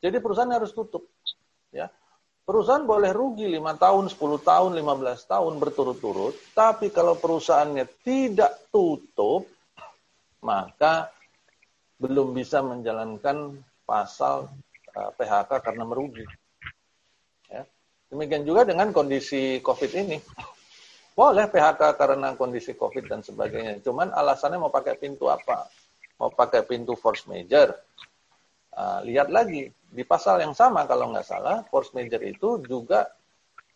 Jadi 0.00 0.16
perusahaan 0.18 0.50
harus 0.50 0.72
tutup. 0.72 1.04
Ya. 1.70 1.92
Perusahaan 2.48 2.82
boleh 2.82 3.14
rugi 3.14 3.46
5 3.46 3.62
tahun, 3.78 4.04
10 4.10 4.42
tahun, 4.42 4.70
15 4.74 5.30
tahun 5.30 5.52
berturut-turut, 5.62 6.34
tapi 6.50 6.90
kalau 6.90 7.14
perusahaannya 7.14 7.86
tidak 8.02 8.58
tutup, 8.74 9.46
maka 10.48 11.14
belum 12.00 12.34
bisa 12.34 12.64
menjalankan 12.64 13.60
pasal 13.84 14.50
eh, 14.90 15.10
PHK 15.14 15.50
karena 15.62 15.84
merugi. 15.86 16.24
Demikian 18.10 18.42
juga 18.42 18.66
dengan 18.66 18.90
kondisi 18.90 19.62
COVID 19.62 19.90
ini. 19.94 20.18
Boleh 21.14 21.46
PHK 21.46 21.94
karena 21.94 22.34
kondisi 22.34 22.74
COVID 22.74 23.06
dan 23.06 23.22
sebagainya. 23.22 23.78
Cuman 23.86 24.10
alasannya 24.10 24.58
mau 24.58 24.72
pakai 24.72 24.98
pintu 24.98 25.30
apa? 25.30 25.70
Mau 26.18 26.34
pakai 26.34 26.66
pintu 26.66 26.98
force 26.98 27.30
major. 27.30 27.70
Uh, 28.70 29.02
lihat 29.06 29.30
lagi, 29.30 29.70
di 29.70 30.02
pasal 30.02 30.42
yang 30.42 30.54
sama 30.54 30.86
kalau 30.90 31.10
nggak 31.10 31.26
salah, 31.26 31.62
force 31.70 31.94
major 31.94 32.22
itu 32.22 32.62
juga 32.66 33.06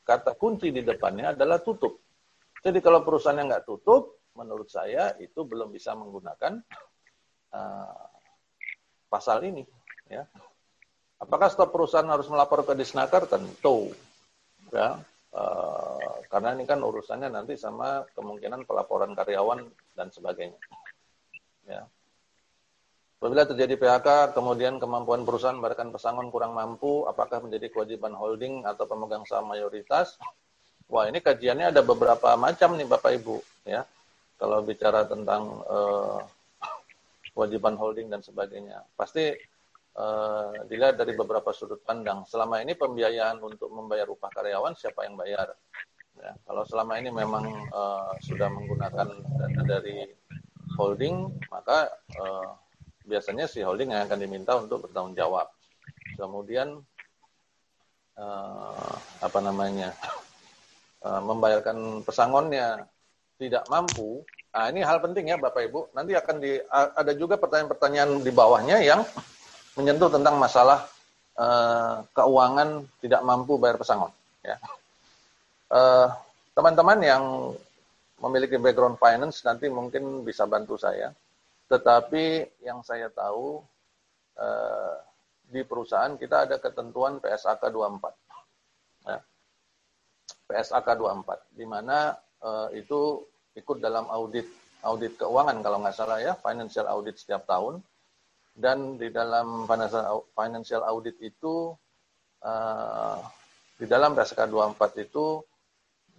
kata 0.07 0.35
kunci 0.35 0.71
di 0.75 0.83
depannya 0.83 1.35
adalah 1.35 1.63
tutup. 1.63 1.99
Jadi 2.63 2.79
kalau 2.83 3.07
perusahaannya 3.07 3.51
nggak 3.51 3.67
tutup, 3.67 4.19
menurut 4.35 4.67
saya 4.67 5.15
itu 5.23 5.47
belum 5.47 5.71
bisa 5.71 5.95
menggunakan 5.95 6.59
uh, 7.55 8.07
pasal 9.07 9.47
ini. 9.47 9.63
Ya. 10.11 10.27
Apakah 11.23 11.49
stop 11.49 11.71
perusahaan 11.71 12.07
harus 12.11 12.27
melapor 12.27 12.67
ke 12.67 12.75
Disnaker? 12.75 13.31
Tentu. 13.31 13.95
Ya. 14.75 14.99
Uh, 15.35 16.23
karena 16.31 16.55
ini 16.55 16.67
kan 16.67 16.79
urusannya 16.79 17.31
nanti 17.31 17.59
sama 17.59 18.07
kemungkinan 18.15 18.67
pelaporan 18.67 19.15
karyawan 19.15 19.67
dan 19.95 20.11
sebagainya. 20.11 20.59
Ya. 21.67 21.87
Apabila 23.19 23.49
terjadi 23.49 23.81
PHK, 23.81 24.37
kemudian 24.37 24.77
kemampuan 24.77 25.25
perusahaan 25.25 25.57
memberikan 25.57 25.89
pesangon 25.89 26.29
kurang 26.29 26.53
mampu, 26.53 27.09
apakah 27.09 27.41
menjadi 27.41 27.73
kewajiban 27.73 28.13
holding 28.13 28.69
atau 28.69 28.85
pemegang 28.85 29.25
saham 29.25 29.49
mayoritas? 29.49 30.21
Wah, 30.93 31.09
ini 31.09 31.25
kajiannya 31.25 31.73
ada 31.73 31.81
beberapa 31.81 32.37
macam 32.37 32.77
nih 32.77 32.85
Bapak 32.85 33.17
Ibu, 33.17 33.41
ya. 33.65 33.89
Kalau 34.37 34.61
bicara 34.61 35.09
tentang 35.09 35.65
uh, 35.65 36.21
kewajiban 37.33 37.81
holding 37.81 38.13
dan 38.13 38.21
sebagainya, 38.21 38.85
pasti 38.93 39.33
uh, 39.99 40.67
dilihat 40.67 40.99
dari 40.99 41.15
beberapa 41.15 41.55
sudut 41.55 41.81
pandang. 41.83 42.27
Selama 42.27 42.61
ini 42.61 42.75
pembiayaan 42.75 43.39
untuk 43.43 43.71
membayar 43.71 44.07
upah 44.11 44.31
karyawan 44.31 44.75
siapa 44.75 45.07
yang 45.07 45.15
bayar? 45.19 45.55
Ya, 46.15 46.31
kalau 46.47 46.63
selama 46.63 46.99
ini 47.03 47.11
memang 47.11 47.45
uh, 47.75 48.15
sudah 48.23 48.47
menggunakan 48.47 49.09
dana 49.35 49.63
dari 49.67 50.07
holding, 50.79 51.27
maka 51.51 51.91
uh, 52.19 52.55
biasanya 53.03 53.51
si 53.51 53.63
holding 53.67 53.91
yang 53.91 54.07
akan 54.07 54.19
diminta 54.19 54.55
untuk 54.55 54.87
bertanggung 54.87 55.19
jawab. 55.19 55.51
Kemudian 56.15 56.79
uh, 58.15 58.95
apa 59.19 59.39
namanya 59.43 59.91
uh, 61.03 61.23
membayarkan 61.29 62.07
pesangonnya 62.07 62.87
tidak 63.35 63.67
mampu. 63.67 64.23
Nah, 64.55 64.71
ini 64.71 64.87
hal 64.87 65.03
penting 65.03 65.35
ya 65.35 65.37
Bapak 65.37 65.67
Ibu. 65.67 65.91
Nanti 65.99 66.15
akan 66.15 66.39
di, 66.39 66.55
ada 66.71 67.11
juga 67.19 67.35
pertanyaan-pertanyaan 67.35 68.23
di 68.23 68.31
bawahnya 68.31 68.79
yang 68.87 69.03
menyentuh 69.75 70.11
tentang 70.11 70.39
masalah 70.39 70.87
uh, 71.39 72.07
keuangan 72.15 72.87
tidak 73.03 73.21
mampu 73.27 73.59
bayar 73.59 73.79
pesangon. 73.79 74.11
Ya. 74.47 74.57
Uh, 75.71 76.09
teman-teman 76.55 76.99
yang 77.03 77.25
memiliki 78.23 78.57
background 78.57 78.97
finance 78.97 79.43
nanti 79.43 79.67
mungkin 79.67 80.23
bisa 80.23 80.47
bantu 80.47 80.79
saya. 80.79 81.11
Tetapi 81.67 82.47
yang 82.63 82.87
saya 82.87 83.11
tahu 83.11 83.59
uh, 84.39 84.95
di 85.51 85.61
perusahaan 85.67 86.15
kita 86.15 86.47
ada 86.47 86.57
ketentuan 86.63 87.19
PSAK 87.19 87.69
24. 87.69 89.11
Ya. 89.11 89.19
PSAK 90.45 90.89
24, 91.03 91.59
di 91.59 91.67
mana 91.67 92.15
uh, 92.45 92.71
itu 92.71 93.27
ikut 93.59 93.79
dalam 93.83 94.07
audit 94.11 94.47
audit 94.85 95.17
keuangan 95.17 95.65
kalau 95.65 95.81
nggak 95.81 95.97
salah 95.97 96.21
ya, 96.21 96.37
financial 96.37 96.85
audit 96.85 97.17
setiap 97.17 97.49
tahun 97.49 97.81
dan 98.55 98.95
di 98.95 99.11
dalam 99.11 99.67
financial 100.31 100.83
audit 100.87 101.19
itu 101.19 101.75
uh, 102.47 103.19
di 103.75 103.91
dalam 103.91 104.15
PSK 104.15 104.47
24 104.47 105.07
itu 105.11 105.43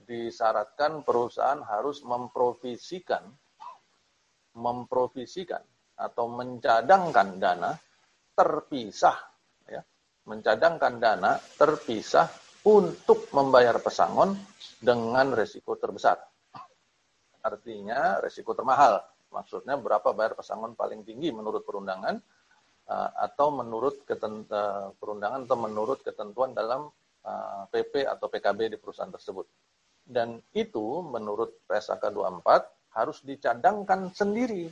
disyaratkan 0.06 1.02
perusahaan 1.02 1.64
harus 1.64 2.04
memprovisikan 2.04 3.24
memprovisikan 4.56 5.64
atau 5.96 6.28
mencadangkan 6.32 7.40
dana 7.40 7.72
terpisah 8.36 9.18
ya. 9.68 9.84
Mencadangkan 10.28 11.00
dana 11.00 11.40
terpisah 11.56 12.28
untuk 12.66 13.30
membayar 13.32 13.78
pesangon 13.80 14.36
dengan 14.82 15.32
resiko 15.32 15.78
terbesar. 15.78 16.18
Artinya 17.46 18.20
resiko 18.20 18.58
termahal 18.58 19.06
Maksudnya 19.36 19.76
berapa 19.76 20.16
bayar 20.16 20.40
pesangon 20.40 20.80
paling 20.80 21.04
tinggi 21.04 21.36
menurut 21.36 21.68
perundangan 21.68 22.16
uh, 22.88 23.10
atau 23.20 23.52
menurut 23.52 24.08
uh, 24.08 24.96
perundangan 24.96 25.44
atau 25.44 25.58
menurut 25.60 26.00
ketentuan 26.08 26.56
dalam 26.56 26.88
uh, 27.28 27.68
eh, 27.68 27.84
PP 27.84 28.08
atau 28.08 28.32
PKB 28.32 28.72
di 28.72 28.78
perusahaan 28.80 29.12
tersebut. 29.12 29.44
Dan 30.06 30.40
itu 30.56 31.02
menurut 31.04 31.66
PSAK 31.68 32.14
24 32.14 32.96
harus 32.96 33.20
dicadangkan 33.26 34.14
sendiri. 34.16 34.72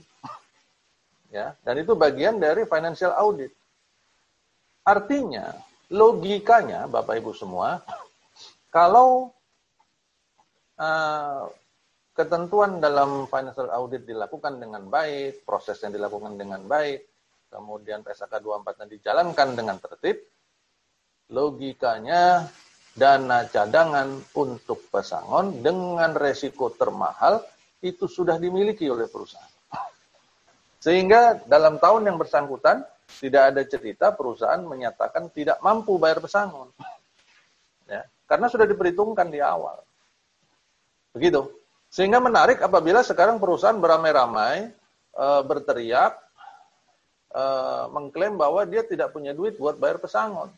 ya, 1.36 1.58
dan 1.66 1.76
itu 1.82 1.98
bagian 1.98 2.40
dari 2.40 2.64
financial 2.64 3.12
audit. 3.18 3.52
Artinya, 4.88 5.52
logikanya 5.92 6.88
Bapak 6.88 7.20
Ibu 7.20 7.36
semua, 7.36 7.82
kalau 8.76 9.34
uh, 10.78 11.50
ketentuan 12.14 12.78
dalam 12.78 13.26
financial 13.26 13.74
audit 13.74 14.06
dilakukan 14.06 14.62
dengan 14.62 14.86
baik, 14.86 15.42
prosesnya 15.44 15.90
dilakukan 15.90 16.38
dengan 16.38 16.62
baik, 16.64 17.02
kemudian 17.50 18.06
PSK 18.06 18.38
24-nya 18.38 18.88
dijalankan 18.90 19.50
dengan 19.58 19.78
tertib, 19.82 20.22
logikanya 21.34 22.46
dana 22.94 23.50
cadangan 23.50 24.22
untuk 24.38 24.86
pesangon 24.94 25.66
dengan 25.66 26.14
resiko 26.14 26.70
termahal 26.78 27.42
itu 27.82 28.06
sudah 28.06 28.38
dimiliki 28.38 28.86
oleh 28.86 29.10
perusahaan. 29.10 29.50
Sehingga 30.78 31.42
dalam 31.50 31.82
tahun 31.82 32.14
yang 32.14 32.18
bersangkutan 32.22 32.86
tidak 33.18 33.44
ada 33.54 33.62
cerita 33.66 34.14
perusahaan 34.14 34.62
menyatakan 34.62 35.34
tidak 35.34 35.58
mampu 35.66 35.98
bayar 35.98 36.22
pesangon. 36.22 36.70
Ya, 37.84 38.08
karena 38.32 38.48
sudah 38.48 38.64
diperhitungkan 38.64 39.28
di 39.28 39.44
awal. 39.44 39.84
Begitu. 41.12 41.63
Sehingga 41.94 42.18
menarik 42.18 42.58
apabila 42.58 43.06
sekarang 43.06 43.38
perusahaan 43.38 43.78
beramai-ramai 43.78 44.74
e, 45.14 45.26
berteriak 45.46 46.18
e, 47.30 47.44
mengklaim 47.94 48.34
bahwa 48.34 48.66
dia 48.66 48.82
tidak 48.82 49.14
punya 49.14 49.30
duit 49.38 49.62
buat 49.62 49.78
bayar 49.78 50.02
pesangon. 50.02 50.50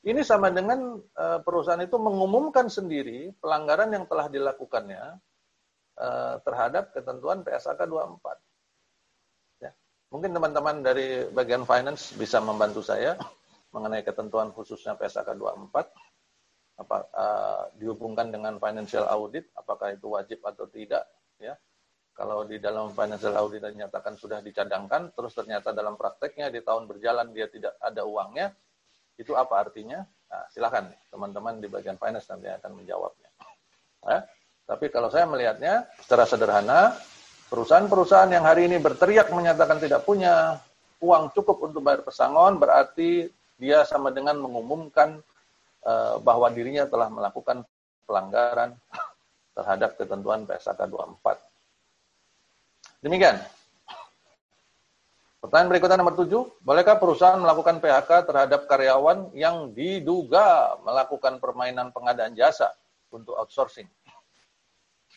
Ini 0.00 0.24
sama 0.24 0.48
dengan 0.48 0.96
e, 1.04 1.24
perusahaan 1.44 1.84
itu 1.84 2.00
mengumumkan 2.00 2.72
sendiri 2.72 3.36
pelanggaran 3.44 3.92
yang 3.92 4.08
telah 4.08 4.32
dilakukannya 4.32 5.20
e, 6.00 6.08
terhadap 6.48 6.96
ketentuan 6.96 7.44
PSAK 7.44 7.84
24. 7.84 9.68
Ya. 9.68 9.76
Mungkin 10.08 10.32
teman-teman 10.32 10.80
dari 10.80 11.28
bagian 11.28 11.68
finance 11.68 12.16
bisa 12.16 12.40
membantu 12.40 12.80
saya 12.80 13.20
mengenai 13.68 14.00
ketentuan 14.00 14.48
khususnya 14.56 14.96
PSAK 14.96 15.36
24 15.36 16.11
apa 16.80 16.96
uh, 17.12 17.62
dihubungkan 17.76 18.32
dengan 18.32 18.56
financial 18.56 19.04
audit 19.06 19.48
apakah 19.52 19.92
itu 19.92 20.08
wajib 20.08 20.40
atau 20.40 20.64
tidak 20.72 21.04
ya 21.36 21.52
kalau 22.12 22.44
di 22.44 22.60
dalam 22.60 22.92
financial 22.92 23.36
audit 23.36 23.64
dinyatakan 23.64 24.16
sudah 24.16 24.40
dicadangkan 24.40 25.12
terus 25.12 25.36
ternyata 25.36 25.72
dalam 25.76 25.96
prakteknya 26.00 26.48
di 26.48 26.64
tahun 26.64 26.88
berjalan 26.88 27.32
dia 27.32 27.48
tidak 27.48 27.76
ada 27.80 28.04
uangnya 28.04 28.56
itu 29.20 29.36
apa 29.36 29.68
artinya 29.68 30.00
nah, 30.28 30.44
silakan 30.48 30.88
teman-teman 31.12 31.60
di 31.60 31.68
bagian 31.68 32.00
finance 32.00 32.28
nanti 32.32 32.48
akan 32.48 32.72
menjawabnya 32.72 33.28
ya. 34.08 34.18
tapi 34.64 34.88
kalau 34.88 35.12
saya 35.12 35.28
melihatnya 35.28 35.84
secara 36.00 36.24
sederhana 36.24 36.96
perusahaan-perusahaan 37.52 38.32
yang 38.32 38.48
hari 38.48 38.64
ini 38.64 38.80
berteriak 38.80 39.28
menyatakan 39.28 39.76
tidak 39.76 40.08
punya 40.08 40.56
uang 41.04 41.36
cukup 41.36 41.68
untuk 41.68 41.84
bayar 41.84 42.00
pesangon 42.00 42.56
berarti 42.56 43.28
dia 43.60 43.84
sama 43.84 44.08
dengan 44.08 44.40
mengumumkan 44.40 45.20
Eh, 45.82 46.16
bahwa 46.22 46.46
dirinya 46.54 46.86
telah 46.86 47.10
melakukan 47.10 47.66
pelanggaran 48.06 48.78
terhadap 49.58 49.98
ketentuan 49.98 50.46
PSAK 50.46 50.86
24. 50.86 53.02
Demikian. 53.02 53.42
Pertanyaan 55.42 55.74
berikutnya 55.74 55.98
nomor 55.98 56.14
7, 56.14 56.62
bolehkah 56.62 57.02
perusahaan 57.02 57.34
melakukan 57.34 57.82
PHK 57.82 58.30
terhadap 58.30 58.70
karyawan 58.70 59.34
yang 59.34 59.74
diduga 59.74 60.78
melakukan 60.86 61.42
permainan 61.42 61.90
pengadaan 61.90 62.38
jasa 62.38 62.70
untuk 63.10 63.34
outsourcing? 63.34 63.90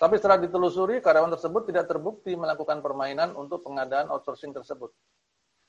Tapi 0.02 0.18
setelah 0.18 0.42
ditelusuri, 0.42 0.98
karyawan 0.98 1.30
tersebut 1.38 1.70
tidak 1.70 1.86
terbukti 1.86 2.34
melakukan 2.34 2.82
permainan 2.82 3.38
untuk 3.38 3.62
pengadaan 3.62 4.10
outsourcing 4.10 4.50
tersebut. 4.50 4.90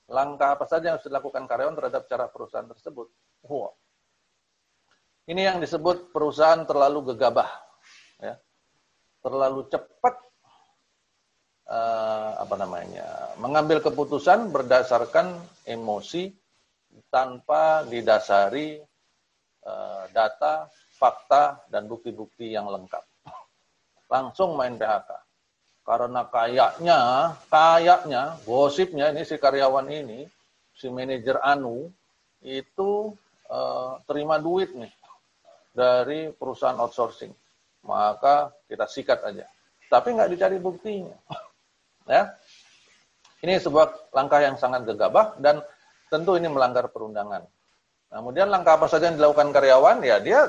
Langkah 0.09 0.57
apa 0.57 0.65
saja 0.65 0.89
yang 0.89 0.97
harus 0.97 1.05
dilakukan 1.05 1.45
karyawan 1.45 1.77
terhadap 1.77 2.09
cara 2.09 2.25
perusahaan 2.33 2.65
tersebut? 2.65 3.13
Wow. 3.45 3.77
Ini 5.27 5.43
yang 5.43 5.59
disebut 5.59 6.15
perusahaan 6.15 6.63
terlalu 6.63 7.11
gegabah, 7.11 7.51
ya. 8.23 8.39
terlalu 9.27 9.67
cepat 9.67 10.15
uh, 11.67 12.47
apa 12.47 12.55
namanya 12.55 13.35
mengambil 13.43 13.83
keputusan 13.83 14.55
berdasarkan 14.55 15.35
emosi 15.67 16.31
tanpa 17.11 17.83
didasari 17.91 18.79
uh, 19.67 20.07
data, 20.15 20.71
fakta 20.95 21.59
dan 21.75 21.91
bukti-bukti 21.91 22.55
yang 22.55 22.71
lengkap. 22.71 23.03
Langsung 24.07 24.55
main 24.55 24.79
PHK. 24.79 25.11
Karena 25.83 26.23
kayaknya, 26.31 26.99
kayaknya, 27.51 28.23
gosipnya 28.47 29.11
ini 29.11 29.27
si 29.27 29.35
karyawan 29.43 29.91
ini, 29.91 30.23
si 30.71 30.87
manajer 30.87 31.43
Anu 31.43 31.91
itu 32.47 33.11
uh, 33.51 33.99
terima 34.07 34.39
duit 34.39 34.71
nih 34.71 34.95
dari 35.77 36.33
perusahaan 36.33 36.81
outsourcing. 36.81 37.37
Maka 37.85 38.49
kita 38.65 38.89
sikat 38.89 39.21
aja. 39.29 39.45
Tapi 39.93 40.17
nggak 40.17 40.33
dicari 40.33 40.57
buktinya. 40.57 41.13
ya. 42.17 42.33
Ini 43.45 43.61
sebuah 43.61 44.17
langkah 44.17 44.41
yang 44.41 44.57
sangat 44.57 44.89
gegabah 44.89 45.37
dan 45.37 45.61
tentu 46.09 46.41
ini 46.41 46.49
melanggar 46.49 46.89
perundangan. 46.89 47.45
Kemudian 48.09 48.49
langkah 48.49 48.81
apa 48.81 48.89
saja 48.89 49.13
yang 49.13 49.21
dilakukan 49.21 49.53
karyawan? 49.53 50.01
Ya 50.01 50.17
dia 50.17 50.49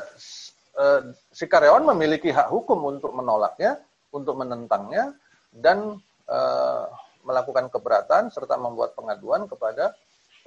eh, 0.79 1.11
si 1.35 1.45
karyawan 1.51 1.83
memiliki 1.83 2.31
hak 2.31 2.47
hukum 2.47 2.79
untuk 2.87 3.11
menolaknya, 3.11 3.83
untuk 4.15 4.39
menentangnya 4.39 5.11
dan 5.51 5.99
eh, 6.31 6.85
melakukan 7.27 7.67
keberatan 7.67 8.31
serta 8.31 8.55
membuat 8.55 8.95
pengaduan 8.95 9.51
kepada 9.51 9.91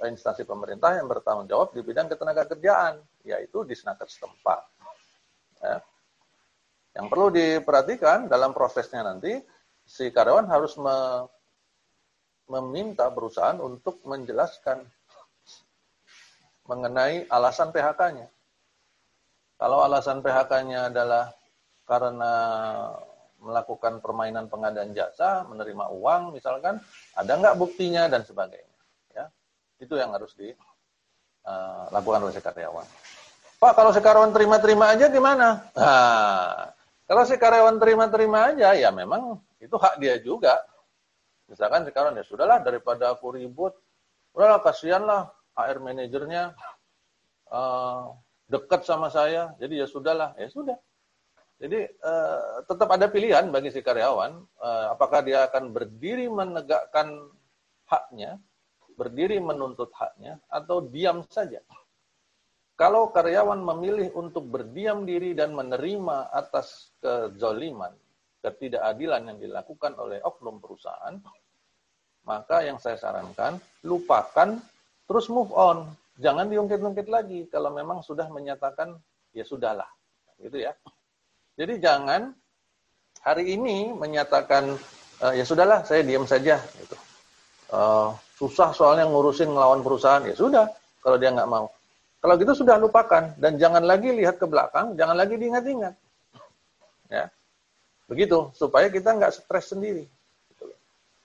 instansi 0.09 0.47
pemerintah 0.47 0.97
yang 0.97 1.05
bertanggung 1.05 1.45
jawab 1.45 1.75
di 1.75 1.85
bidang 1.85 2.09
ketenaga 2.09 2.47
kerjaan, 2.49 3.01
yaitu 3.21 3.61
di 3.67 3.75
senaker 3.77 4.09
setempat. 4.09 4.59
Ya. 5.61 5.77
Yang 6.97 7.05
perlu 7.07 7.27
diperhatikan 7.29 8.25
dalam 8.27 8.51
prosesnya 8.51 9.05
nanti, 9.05 9.37
si 9.85 10.09
karyawan 10.09 10.47
harus 10.49 10.75
me, 10.79 11.27
meminta 12.51 13.07
perusahaan 13.11 13.59
untuk 13.61 14.03
menjelaskan 14.03 14.83
mengenai 16.67 17.27
alasan 17.31 17.71
PHK-nya. 17.71 18.27
Kalau 19.55 19.83
alasan 19.85 20.19
PHK-nya 20.19 20.89
adalah 20.89 21.31
karena 21.85 22.33
melakukan 23.41 23.99
permainan 23.99 24.47
pengadaan 24.47 24.93
jasa, 24.93 25.43
menerima 25.49 25.89
uang 25.91 26.31
misalkan, 26.31 26.77
ada 27.17 27.31
nggak 27.35 27.57
buktinya 27.57 28.05
dan 28.07 28.21
sebagainya. 28.21 28.70
Itu 29.81 29.97
yang 29.97 30.13
harus 30.13 30.37
dilakukan 30.37 32.19
eh, 32.21 32.25
oleh 32.29 32.33
si. 32.37 32.41
Pak, 33.61 33.73
kalau 33.77 33.93
si 33.93 34.01
karyawan 34.01 34.33
terima-terima 34.33 34.93
aja 34.93 35.05
gimana? 35.09 35.65
Nah, 35.73 36.69
kalau 37.05 37.23
si 37.25 37.37
karyawan 37.37 37.77
terima-terima 37.77 38.53
aja, 38.53 38.73
ya 38.77 38.89
memang 38.93 39.41
itu 39.61 39.73
hak 39.77 40.01
dia 40.01 40.17
juga. 40.21 40.61
Misalkan 41.49 41.85
si 41.85 41.93
karyawan, 41.93 42.17
ya 42.17 42.25
sudahlah 42.25 42.57
daripada 42.61 43.13
aku 43.13 43.37
ribut, 43.37 43.77
udahlah 44.33 44.61
kasihanlah 44.65 45.29
HR 45.53 45.77
manajernya 45.77 46.57
uh, 47.53 48.17
dekat 48.49 48.81
sama 48.81 49.13
saya, 49.13 49.53
jadi 49.61 49.85
ya 49.85 49.87
sudahlah, 49.89 50.33
ya 50.41 50.49
sudah. 50.49 50.77
Jadi 51.61 51.85
uh, 52.01 52.65
tetap 52.65 52.89
ada 52.89 53.05
pilihan 53.05 53.45
bagi 53.53 53.69
si 53.69 53.85
karyawan, 53.85 54.41
uh, 54.57 54.85
apakah 54.97 55.21
dia 55.21 55.45
akan 55.45 55.69
berdiri 55.69 56.25
menegakkan 56.25 57.29
haknya, 57.85 58.41
berdiri 59.01 59.41
menuntut 59.41 59.89
haknya, 59.97 60.37
atau 60.45 60.85
diam 60.85 61.25
saja. 61.25 61.57
Kalau 62.77 63.09
karyawan 63.09 63.57
memilih 63.57 64.13
untuk 64.13 64.45
berdiam 64.45 65.01
diri 65.01 65.33
dan 65.33 65.57
menerima 65.57 66.29
atas 66.29 66.93
kezoliman, 67.01 67.93
ketidakadilan 68.45 69.33
yang 69.33 69.37
dilakukan 69.41 69.97
oleh 69.97 70.21
oknum 70.21 70.61
perusahaan, 70.61 71.17
maka 72.25 72.61
yang 72.61 72.77
saya 72.77 72.97
sarankan, 72.97 73.57
lupakan, 73.85 74.61
terus 75.09 75.25
move 75.29 75.49
on. 75.53 75.89
Jangan 76.21 76.49
diungkit-ungkit 76.49 77.09
lagi 77.09 77.49
kalau 77.49 77.73
memang 77.73 78.05
sudah 78.05 78.29
menyatakan, 78.29 78.93
ya 79.33 79.41
sudahlah. 79.41 79.89
Gitu 80.37 80.61
ya. 80.61 80.73
Jadi 81.57 81.81
jangan 81.81 82.33
hari 83.25 83.57
ini 83.57 83.93
menyatakan, 83.93 84.77
e, 85.21 85.25
ya 85.37 85.45
sudahlah, 85.45 85.81
saya 85.85 86.05
diam 86.05 86.25
saja. 86.25 86.61
Gitu. 86.77 86.97
Uh, 87.71 88.11
susah 88.41 88.73
soalnya 88.73 89.05
ngurusin 89.05 89.53
ngelawan 89.53 89.85
perusahaan, 89.85 90.25
ya 90.25 90.33
sudah. 90.33 90.65
Kalau 91.05 91.21
dia 91.21 91.29
nggak 91.29 91.49
mau. 91.49 91.69
Kalau 92.21 92.33
gitu 92.37 92.53
sudah 92.65 92.77
lupakan 92.81 93.33
dan 93.37 93.57
jangan 93.61 93.85
lagi 93.85 94.09
lihat 94.13 94.41
ke 94.41 94.45
belakang, 94.49 94.97
jangan 94.97 95.13
lagi 95.13 95.37
diingat-ingat. 95.37 95.93
Ya. 97.09 97.29
Begitu 98.09 98.49
supaya 98.57 98.89
kita 98.89 99.13
nggak 99.13 99.33
stres 99.33 99.73
sendiri. 99.73 100.05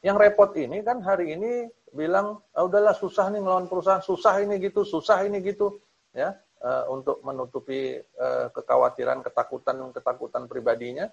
Yang 0.05 0.17
repot 0.21 0.53
ini 0.61 0.85
kan 0.85 1.01
hari 1.01 1.37
ini 1.37 1.69
bilang, 1.93 2.41
ah, 2.53 2.69
udahlah 2.69 2.93
susah 2.93 3.33
nih 3.33 3.41
ngelawan 3.41 3.69
perusahaan, 3.69 4.05
susah 4.05 4.41
ini 4.45 4.61
gitu, 4.61 4.85
susah 4.85 5.25
ini 5.25 5.41
gitu, 5.41 5.81
ya, 6.13 6.37
uh, 6.61 6.85
untuk 6.93 7.25
menutupi 7.25 7.97
uh, 8.21 8.53
kekhawatiran, 8.53 9.25
ketakutan, 9.25 9.77
ketakutan 9.97 10.45
pribadinya. 10.45 11.09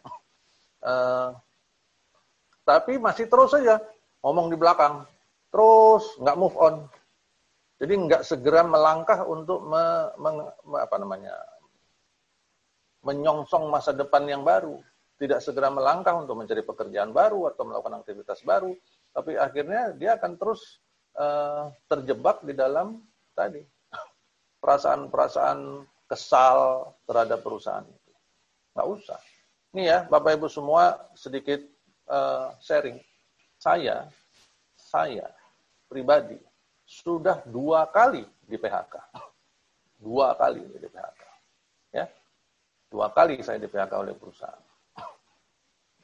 Uh, 0.83 1.31
tapi 2.67 2.99
masih 2.99 3.31
terus 3.31 3.55
saja 3.55 3.79
ngomong 4.19 4.51
di 4.51 4.59
belakang, 4.59 5.07
terus 5.53 6.17
nggak 6.17 6.39
move 6.41 6.57
on, 6.57 6.89
jadi 7.83 7.93
nggak 7.99 8.23
segera 8.23 8.63
melangkah 8.63 9.27
untuk 9.27 9.59
me, 9.67 10.07
me, 10.15 10.29
apa 10.79 10.95
namanya 10.95 11.35
menyongsong 13.03 13.67
masa 13.67 13.91
depan 13.91 14.23
yang 14.23 14.47
baru, 14.47 14.79
tidak 15.19 15.43
segera 15.43 15.67
melangkah 15.67 16.15
untuk 16.15 16.39
mencari 16.39 16.63
pekerjaan 16.63 17.11
baru 17.11 17.51
atau 17.51 17.67
melakukan 17.67 17.99
aktivitas 17.99 18.39
baru, 18.47 18.71
tapi 19.11 19.35
akhirnya 19.35 19.91
dia 19.99 20.15
akan 20.15 20.39
terus 20.39 20.79
uh, 21.19 21.75
terjebak 21.91 22.39
di 22.47 22.55
dalam 22.55 23.03
tadi 23.35 23.59
perasaan-perasaan 24.63 25.83
kesal 26.07 26.87
terhadap 27.03 27.43
perusahaan 27.43 27.83
itu. 27.83 28.11
Nggak 28.79 28.87
usah. 28.95 29.19
Ini 29.75 29.83
ya, 29.83 29.99
Bapak 30.07 30.39
Ibu 30.39 30.47
semua 30.47 31.03
sedikit 31.19 31.59
uh, 32.07 32.55
sharing. 32.63 32.95
Saya, 33.59 34.07
saya 34.79 35.27
pribadi 35.93 36.41
sudah 36.81 37.45
dua 37.45 37.85
kali 37.85 38.25
di 38.49 38.57
PHK. 38.57 38.97
Dua 40.01 40.33
kali 40.33 40.65
di 40.65 40.89
PHK. 40.89 41.21
Ya, 41.93 42.09
dua 42.89 43.13
kali 43.13 43.37
saya 43.45 43.61
di 43.61 43.69
PHK 43.69 43.93
oleh 43.93 44.17
perusahaan. 44.17 44.65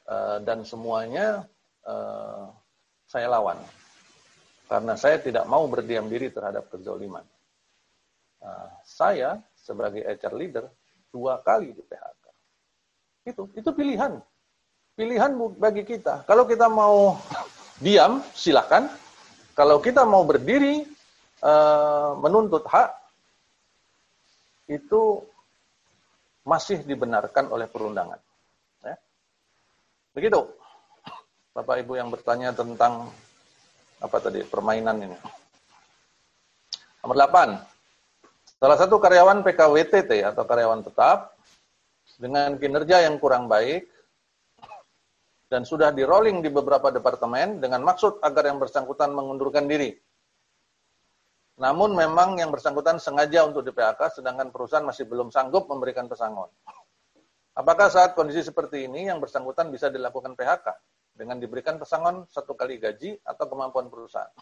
Uh, 0.06 0.38
dan 0.46 0.62
semuanya 0.62 1.42
uh, 1.82 2.54
saya 3.10 3.26
lawan. 3.26 3.58
Karena 4.70 4.94
saya 4.94 5.18
tidak 5.18 5.50
mau 5.50 5.66
berdiam 5.66 6.06
diri 6.06 6.30
terhadap 6.30 6.70
kezoliman. 6.70 7.26
Uh, 8.38 8.70
saya 8.86 9.42
sebagai 9.58 10.06
HR 10.06 10.34
leader 10.38 10.64
dua 11.10 11.42
kali 11.42 11.74
di 11.74 11.82
PHK. 11.82 12.24
Itu, 13.26 13.42
itu 13.58 13.70
pilihan. 13.74 14.22
Pilihan 14.94 15.34
bagi 15.58 15.82
kita. 15.82 16.22
Kalau 16.24 16.46
kita 16.46 16.70
mau 16.70 17.18
diam, 17.82 18.22
silakan. 18.32 18.99
Kalau 19.60 19.76
kita 19.76 20.08
mau 20.08 20.24
berdiri, 20.24 20.88
uh, 21.44 22.16
menuntut 22.16 22.64
hak, 22.64 22.96
itu 24.72 25.20
masih 26.48 26.80
dibenarkan 26.80 27.52
oleh 27.52 27.68
perundangan. 27.68 28.16
Ya. 28.80 28.96
Begitu. 30.16 30.48
Bapak 31.52 31.84
Ibu 31.84 31.92
yang 32.00 32.08
bertanya 32.08 32.56
tentang 32.56 33.12
apa 34.00 34.16
tadi 34.16 34.40
permainan 34.48 34.96
ini. 34.96 35.18
Nomor 37.04 37.20
8. 37.20 38.64
Salah 38.64 38.78
satu 38.80 38.96
karyawan 38.96 39.44
PKWTT 39.44 40.24
atau 40.24 40.48
karyawan 40.48 40.80
tetap 40.88 41.36
dengan 42.16 42.56
kinerja 42.56 43.04
yang 43.04 43.20
kurang 43.20 43.44
baik 43.44 43.84
dan 45.50 45.66
sudah 45.66 45.90
di 45.90 46.06
rolling 46.06 46.46
di 46.46 46.48
beberapa 46.48 46.94
departemen 46.94 47.58
dengan 47.58 47.82
maksud 47.82 48.22
agar 48.22 48.46
yang 48.46 48.62
bersangkutan 48.62 49.10
mengundurkan 49.10 49.66
diri. 49.66 49.90
Namun 51.58 51.92
memang 51.92 52.38
yang 52.38 52.54
bersangkutan 52.54 53.02
sengaja 53.02 53.44
untuk 53.44 53.66
di 53.66 53.74
PHK, 53.74 54.22
sedangkan 54.22 54.54
perusahaan 54.54 54.86
masih 54.86 55.04
belum 55.10 55.34
sanggup 55.34 55.66
memberikan 55.66 56.06
pesangon. 56.06 56.48
Apakah 57.52 57.90
saat 57.90 58.14
kondisi 58.14 58.46
seperti 58.46 58.86
ini 58.86 59.10
yang 59.10 59.18
bersangkutan 59.18 59.68
bisa 59.68 59.90
dilakukan 59.90 60.38
PHK 60.38 60.70
dengan 61.18 61.36
diberikan 61.36 61.76
pesangon 61.76 62.24
satu 62.30 62.56
kali 62.56 62.80
gaji 62.80 63.18
atau 63.26 63.44
kemampuan 63.50 63.90
perusahaan? 63.90 64.32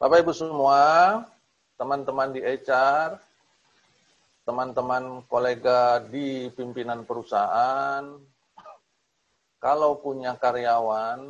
Bapak 0.00 0.26
Ibu 0.26 0.32
semua, 0.34 1.22
teman-teman 1.78 2.34
di 2.34 2.42
HR, 2.42 3.14
teman-teman 4.42 5.22
kolega 5.30 6.02
di 6.02 6.50
pimpinan 6.50 7.06
perusahaan, 7.06 8.02
kalau 9.64 9.96
punya 9.96 10.36
karyawan 10.36 11.24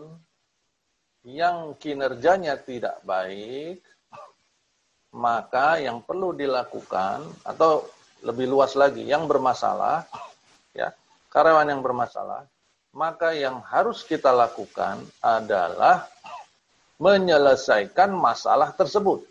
yang 1.22 1.78
kinerjanya 1.78 2.58
tidak 2.58 2.98
baik, 3.06 3.78
maka 5.14 5.78
yang 5.78 6.02
perlu 6.02 6.34
dilakukan 6.34 7.22
atau 7.46 7.86
lebih 8.26 8.50
luas 8.50 8.74
lagi 8.74 9.06
yang 9.06 9.30
bermasalah 9.30 10.02
ya, 10.74 10.90
karyawan 11.30 11.78
yang 11.78 11.78
bermasalah, 11.78 12.42
maka 12.90 13.30
yang 13.38 13.62
harus 13.70 14.02
kita 14.02 14.34
lakukan 14.34 14.98
adalah 15.22 16.10
menyelesaikan 16.98 18.10
masalah 18.10 18.74
tersebut. 18.74 19.22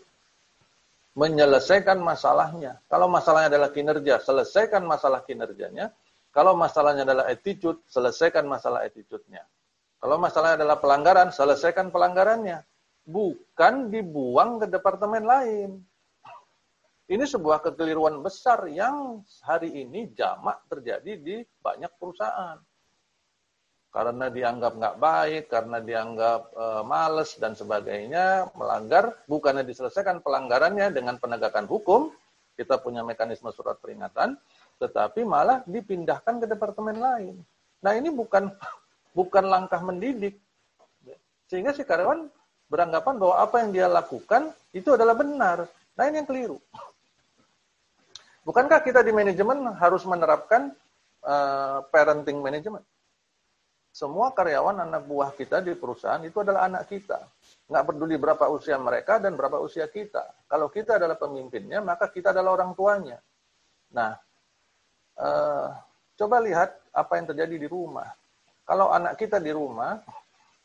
Menyelesaikan 1.12 2.00
masalahnya. 2.00 2.80
Kalau 2.88 3.06
masalahnya 3.06 3.52
adalah 3.52 3.70
kinerja, 3.70 4.18
selesaikan 4.24 4.82
masalah 4.82 5.20
kinerjanya. 5.22 5.92
Kalau 6.34 6.58
masalahnya 6.58 7.06
adalah 7.06 7.30
attitude, 7.30 7.78
selesaikan 7.86 8.42
masalah 8.50 8.82
attitude-nya. 8.82 9.46
Kalau 10.02 10.18
masalahnya 10.18 10.66
adalah 10.66 10.82
pelanggaran, 10.82 11.30
selesaikan 11.30 11.94
pelanggarannya. 11.94 12.66
Bukan 13.06 13.94
dibuang 13.94 14.58
ke 14.58 14.66
departemen 14.66 15.22
lain. 15.22 15.78
Ini 17.04 17.22
sebuah 17.22 17.62
kekeliruan 17.62 18.18
besar 18.24 18.66
yang 18.66 19.22
hari 19.46 19.70
ini 19.84 20.10
jamak 20.16 20.64
terjadi 20.66 21.20
di 21.20 21.36
banyak 21.62 21.92
perusahaan. 22.00 22.58
Karena 23.94 24.26
dianggap 24.26 24.72
nggak 24.74 24.96
baik, 24.98 25.44
karena 25.46 25.78
dianggap 25.78 26.40
e, 26.50 26.66
males 26.82 27.30
dan 27.38 27.54
sebagainya, 27.54 28.50
melanggar, 28.58 29.22
bukannya 29.30 29.62
diselesaikan 29.62 30.18
pelanggarannya 30.18 30.90
dengan 30.90 31.14
penegakan 31.22 31.70
hukum, 31.70 32.10
kita 32.58 32.82
punya 32.82 33.06
mekanisme 33.06 33.54
surat 33.54 33.78
peringatan, 33.78 34.34
tetapi 34.78 35.22
malah 35.22 35.62
dipindahkan 35.64 36.42
ke 36.42 36.46
departemen 36.50 36.98
lain. 36.98 37.34
Nah 37.84 37.92
ini 37.94 38.10
bukan 38.10 38.50
bukan 39.18 39.44
langkah 39.46 39.80
mendidik. 39.80 40.38
Sehingga 41.46 41.76
si 41.76 41.84
karyawan 41.84 42.26
beranggapan 42.66 43.14
bahwa 43.20 43.34
apa 43.38 43.56
yang 43.62 43.70
dia 43.70 43.86
lakukan 43.86 44.50
itu 44.72 44.96
adalah 44.96 45.14
benar. 45.14 45.68
Nah 45.94 46.04
ini 46.08 46.24
yang 46.24 46.28
keliru. 46.28 46.58
Bukankah 48.48 48.84
kita 48.84 49.00
di 49.00 49.08
manajemen 49.08 49.72
harus 49.80 50.04
menerapkan 50.04 50.68
uh, 51.24 51.80
parenting 51.88 52.44
management? 52.44 52.84
Semua 53.94 54.34
karyawan 54.34 54.82
anak 54.82 55.06
buah 55.06 55.30
kita 55.38 55.62
di 55.62 55.70
perusahaan 55.78 56.18
itu 56.26 56.42
adalah 56.42 56.66
anak 56.66 56.90
kita. 56.90 57.24
Nggak 57.70 57.84
peduli 57.94 58.18
berapa 58.18 58.50
usia 58.50 58.74
mereka 58.74 59.22
dan 59.22 59.38
berapa 59.38 59.62
usia 59.62 59.86
kita. 59.86 60.50
Kalau 60.50 60.66
kita 60.66 60.98
adalah 60.98 61.14
pemimpinnya, 61.14 61.78
maka 61.78 62.10
kita 62.10 62.34
adalah 62.34 62.58
orang 62.58 62.74
tuanya. 62.74 63.22
Nah, 63.94 64.18
uh, 65.18 65.68
coba 66.18 66.36
lihat 66.42 66.70
apa 66.94 67.12
yang 67.18 67.26
terjadi 67.30 67.56
di 67.56 67.68
rumah. 67.68 68.08
Kalau 68.64 68.88
anak 68.94 69.20
kita 69.20 69.42
di 69.42 69.52
rumah, 69.52 70.00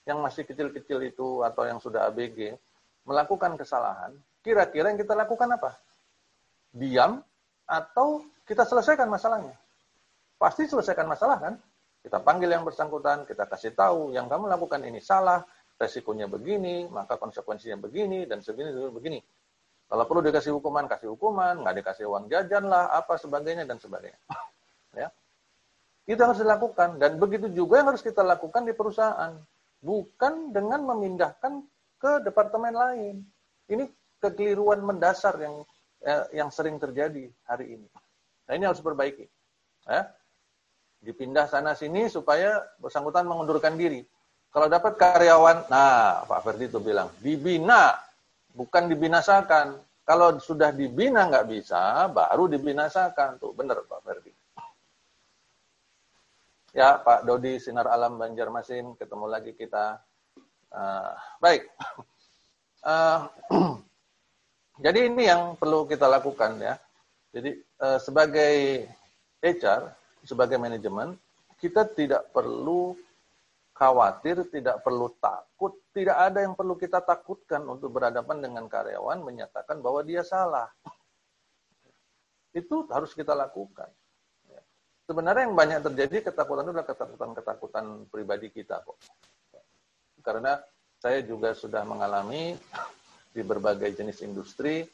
yang 0.07 0.25
masih 0.25 0.47
kecil-kecil 0.47 1.05
itu 1.05 1.45
atau 1.45 1.69
yang 1.69 1.77
sudah 1.77 2.09
ABG, 2.09 2.57
melakukan 3.05 3.53
kesalahan, 3.59 4.15
kira-kira 4.41 4.89
yang 4.89 4.99
kita 4.99 5.13
lakukan 5.13 5.49
apa? 5.53 5.77
Diam 6.73 7.21
atau 7.69 8.25
kita 8.47 8.65
selesaikan 8.65 9.05
masalahnya? 9.05 9.53
Pasti 10.39 10.65
selesaikan 10.65 11.05
masalah 11.05 11.37
kan? 11.37 11.53
Kita 11.99 12.23
panggil 12.23 12.49
yang 12.49 12.63
bersangkutan, 12.63 13.27
kita 13.27 13.43
kasih 13.45 13.75
tahu 13.75 14.15
yang 14.15 14.31
kamu 14.31 14.47
lakukan 14.47 14.79
ini 14.87 15.03
salah, 15.03 15.43
resikonya 15.75 16.31
begini, 16.31 16.87
maka 16.87 17.19
konsekuensinya 17.19 17.75
begini, 17.75 18.23
dan 18.23 18.39
segini, 18.39 18.71
begini. 18.87 19.19
Kalau 19.89 20.05
perlu 20.05 20.21
dikasih 20.21 20.53
hukuman, 20.53 20.85
kasih 20.85 21.17
hukuman, 21.17 21.65
nggak 21.65 21.81
dikasih 21.81 22.05
uang 22.05 22.29
jajan 22.29 22.69
lah, 22.69 22.93
apa 22.93 23.17
sebagainya, 23.17 23.65
dan 23.65 23.81
sebagainya. 23.81 24.21
ya. 25.01 25.09
Itu 26.05 26.21
harus 26.21 26.37
dilakukan. 26.37 27.01
Dan 27.01 27.17
begitu 27.17 27.49
juga 27.49 27.81
yang 27.81 27.89
harus 27.89 28.05
kita 28.05 28.21
lakukan 28.21 28.69
di 28.69 28.73
perusahaan. 28.77 29.33
Bukan 29.81 30.53
dengan 30.53 30.85
memindahkan 30.85 31.65
ke 31.97 32.21
departemen 32.21 32.77
lain. 32.77 33.25
Ini 33.65 33.89
kekeliruan 34.21 34.85
mendasar 34.85 35.41
yang 35.41 35.65
eh, 36.05 36.25
yang 36.37 36.53
sering 36.53 36.77
terjadi 36.77 37.25
hari 37.49 37.79
ini. 37.79 37.87
Nah 38.45 38.53
ini 38.53 38.63
harus 38.69 38.81
diperbaiki. 38.81 39.25
Ya. 39.89 40.05
Dipindah 40.99 41.47
sana 41.47 41.73
sini 41.73 42.11
supaya 42.11 42.61
bersangkutan 42.77 43.25
mengundurkan 43.25 43.73
diri. 43.73 44.03
Kalau 44.49 44.65
dapat 44.65 44.97
karyawan, 44.97 45.69
nah 45.69 46.25
Pak 46.25 46.41
Ferdi 46.41 46.65
itu 46.65 46.81
bilang, 46.81 47.13
dibina, 47.21 47.93
bukan 48.53 48.89
dibinasakan. 48.89 49.81
Kalau 50.05 50.41
sudah 50.41 50.73
dibina 50.73 51.29
nggak 51.29 51.45
bisa, 51.45 52.09
baru 52.09 52.49
dibinasakan. 52.49 53.37
Tuh 53.37 53.53
benar 53.53 53.85
Pak 53.85 54.01
Ferdi. 54.01 54.33
Ya, 56.73 56.97
Pak 57.01 57.25
Dodi 57.25 57.57
Sinar 57.57 57.89
Alam 57.89 58.17
Banjarmasin, 58.17 58.93
ketemu 58.97 59.25
lagi 59.25 59.53
kita. 59.53 60.01
Uh, 60.69 61.13
baik. 61.41 61.65
Uh, 62.85 63.25
jadi 64.85 65.09
ini 65.09 65.29
yang 65.29 65.53
perlu 65.57 65.85
kita 65.85 66.09
lakukan 66.09 66.57
ya. 66.61 66.77
Jadi 67.29 67.57
uh, 67.81 67.97
sebagai 68.01 68.85
HR, 69.45 69.93
sebagai 70.25 70.57
manajemen, 70.57 71.13
kita 71.61 71.85
tidak 71.93 72.33
perlu 72.33 72.97
khawatir, 73.79 74.43
tidak 74.51 74.83
perlu 74.83 75.15
takut, 75.23 75.79
tidak 75.95 76.19
ada 76.19 76.43
yang 76.43 76.51
perlu 76.51 76.75
kita 76.75 76.99
takutkan 76.99 77.63
untuk 77.63 77.95
berhadapan 77.95 78.43
dengan 78.43 78.67
karyawan 78.67 79.23
menyatakan 79.23 79.79
bahwa 79.79 80.03
dia 80.03 80.19
salah. 80.27 80.67
Itu 82.51 82.83
harus 82.91 83.15
kita 83.15 83.31
lakukan 83.31 83.87
sebenarnya 85.09 85.49
yang 85.49 85.57
banyak 85.57 85.79
terjadi 85.89 86.29
ketakutan 86.29 86.69
itu 86.69 86.71
adalah 86.77 86.85
ketakutan-ketakutan 86.85 87.85
pribadi 88.13 88.53
kita 88.53 88.85
kok. 88.85 89.01
Karena 90.21 90.61
saya 91.01 91.25
juga 91.25 91.57
sudah 91.57 91.81
mengalami 91.81 92.53
di 93.33 93.41
berbagai 93.41 93.89
jenis 93.97 94.21
industri 94.21 94.85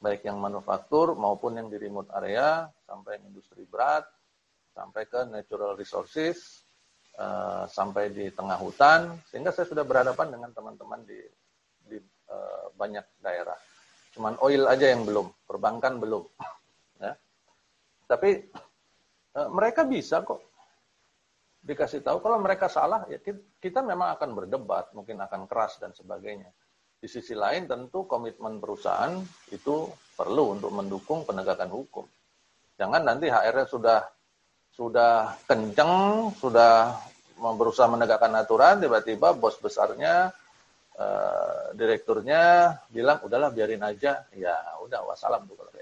baik 0.00 0.26
yang 0.26 0.42
manufaktur 0.42 1.14
maupun 1.14 1.60
yang 1.60 1.68
di 1.70 1.76
remote 1.76 2.10
area, 2.16 2.66
sampai 2.88 3.20
industri 3.22 3.68
berat, 3.68 4.08
sampai 4.72 5.04
ke 5.04 5.28
natural 5.28 5.76
resources, 5.76 6.64
uh, 7.20 7.64
sampai 7.68 8.08
di 8.08 8.32
tengah 8.32 8.56
hutan, 8.56 9.20
sehingga 9.28 9.52
saya 9.52 9.68
sudah 9.68 9.84
berhadapan 9.84 10.32
dengan 10.32 10.50
teman-teman 10.56 11.04
di, 11.04 11.20
di 11.84 12.00
uh, 12.32 12.72
banyak 12.72 13.04
daerah. 13.20 13.56
Cuman 14.16 14.40
oil 14.40 14.64
aja 14.66 14.88
yang 14.88 15.04
belum, 15.04 15.28
perbankan 15.44 16.00
belum. 16.00 16.24
Ya. 17.00 17.16
Tapi 18.08 18.48
uh, 19.36 19.48
mereka 19.52 19.84
bisa 19.84 20.24
kok 20.24 20.40
dikasih 21.60 22.00
tahu. 22.00 22.24
Kalau 22.24 22.40
mereka 22.40 22.66
salah, 22.72 23.04
ya 23.06 23.20
kita 23.60 23.80
memang 23.84 24.16
akan 24.16 24.32
berdebat, 24.32 24.96
mungkin 24.96 25.20
akan 25.20 25.44
keras 25.44 25.76
dan 25.76 25.92
sebagainya. 25.92 26.48
Di 27.00 27.08
sisi 27.08 27.32
lain 27.32 27.64
tentu 27.64 28.04
komitmen 28.04 28.60
perusahaan 28.60 29.16
itu 29.48 29.88
perlu 30.12 30.60
untuk 30.60 30.68
mendukung 30.72 31.24
penegakan 31.24 31.72
hukum. 31.72 32.04
Jangan 32.76 33.04
nanti 33.04 33.32
HR-nya 33.32 33.68
sudah 33.68 34.00
sudah 34.80 35.36
kenceng, 35.44 36.28
sudah 36.36 36.96
berusaha 37.40 37.88
menegakkan 37.88 38.32
aturan, 38.36 38.78
tiba-tiba 38.84 39.32
bos 39.32 39.56
besarnya, 39.56 40.28
eh, 40.94 41.72
direkturnya 41.74 42.76
bilang, 42.92 43.24
udahlah 43.24 43.48
biarin 43.48 43.80
aja. 43.80 44.28
Ya 44.36 44.56
udah, 44.84 45.00
wassalam 45.08 45.48
tuh 45.48 45.56
kalau 45.56 45.72